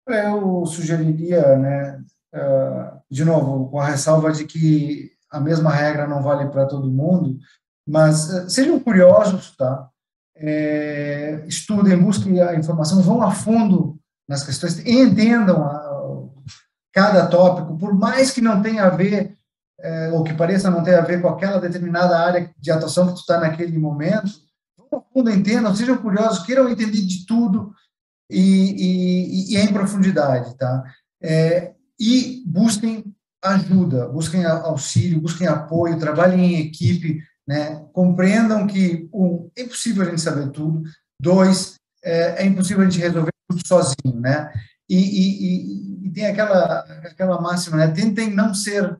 [0.06, 6.22] Eu sugeriria, né, eh, de novo, com a ressalva de que a mesma regra não
[6.22, 7.38] vale para todo mundo,
[7.86, 9.88] mas eh, sejam curiosos, tá?
[10.36, 15.90] É, estudem, busquem a informação, vão a fundo nas questões, entendam a,
[16.92, 19.34] cada tópico, por mais que não tenha a ver,
[19.78, 23.14] é, ou que pareça não ter a ver com aquela determinada área de atuação que
[23.14, 24.30] tu está naquele momento,
[24.90, 27.72] vão fundo, entendam, sejam curiosos, queiram entender de tudo
[28.28, 30.84] e, e, e em profundidade, tá?
[31.22, 33.04] É, e busquem
[33.42, 37.84] ajuda, busquem auxílio, busquem apoio, trabalhem em equipe, né?
[37.92, 40.82] Compreendam que, um, é impossível a gente saber tudo,
[41.20, 44.52] dois, é, é impossível a gente resolver tudo sozinho, né?
[44.88, 47.88] E, e, e, tem aquela, aquela máxima, né?
[47.88, 48.98] Tentem não ser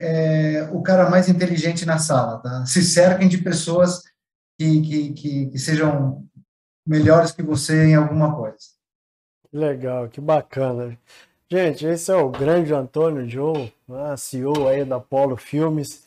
[0.00, 2.64] é, o cara mais inteligente na sala, tá?
[2.66, 4.02] Se cerquem de pessoas
[4.58, 6.26] que, que, que, que sejam
[6.86, 8.74] melhores que você em alguma coisa.
[9.52, 10.98] Legal, que bacana.
[11.54, 16.02] Gente, esse é o grande Antônio Joe, né, CEO aí da Polo Filmes.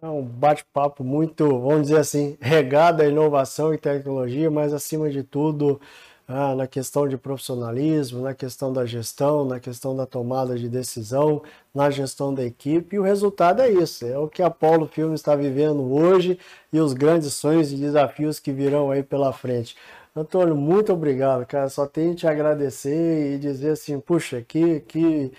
[0.00, 5.24] É um bate-papo muito, vamos dizer assim, regado à inovação e tecnologia, mas acima de
[5.24, 5.80] tudo,
[6.28, 11.42] ah, na questão de profissionalismo, na questão da gestão, na questão da tomada de decisão,
[11.74, 15.16] na gestão da equipe, e o resultado é isso, é o que a Apollo Filme
[15.16, 16.38] está vivendo hoje
[16.72, 19.74] e os grandes sonhos e desafios que virão aí pela frente.
[20.16, 21.68] Antônio, muito obrigado, cara.
[21.68, 25.32] Só tenho te agradecer e dizer assim, puxa, que, que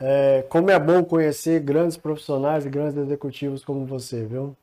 [0.00, 4.56] é, como é bom conhecer grandes profissionais e grandes executivos como você, viu?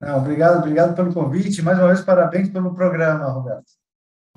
[0.00, 1.60] Não, obrigado, obrigado pelo convite.
[1.60, 3.72] Mais uma vez, parabéns pelo programa, Roberto.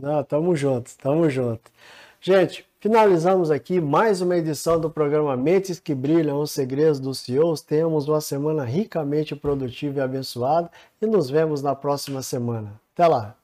[0.02, 1.72] Não, tamo junto, tamo junto.
[2.20, 7.62] Gente, finalizamos aqui mais uma edição do programa Mentes que Brilham, os segredos dos CEOs.
[7.62, 10.70] Temos uma semana ricamente produtiva e abençoada
[11.02, 12.74] e nos vemos na próxima semana.
[12.94, 13.36] Até lá!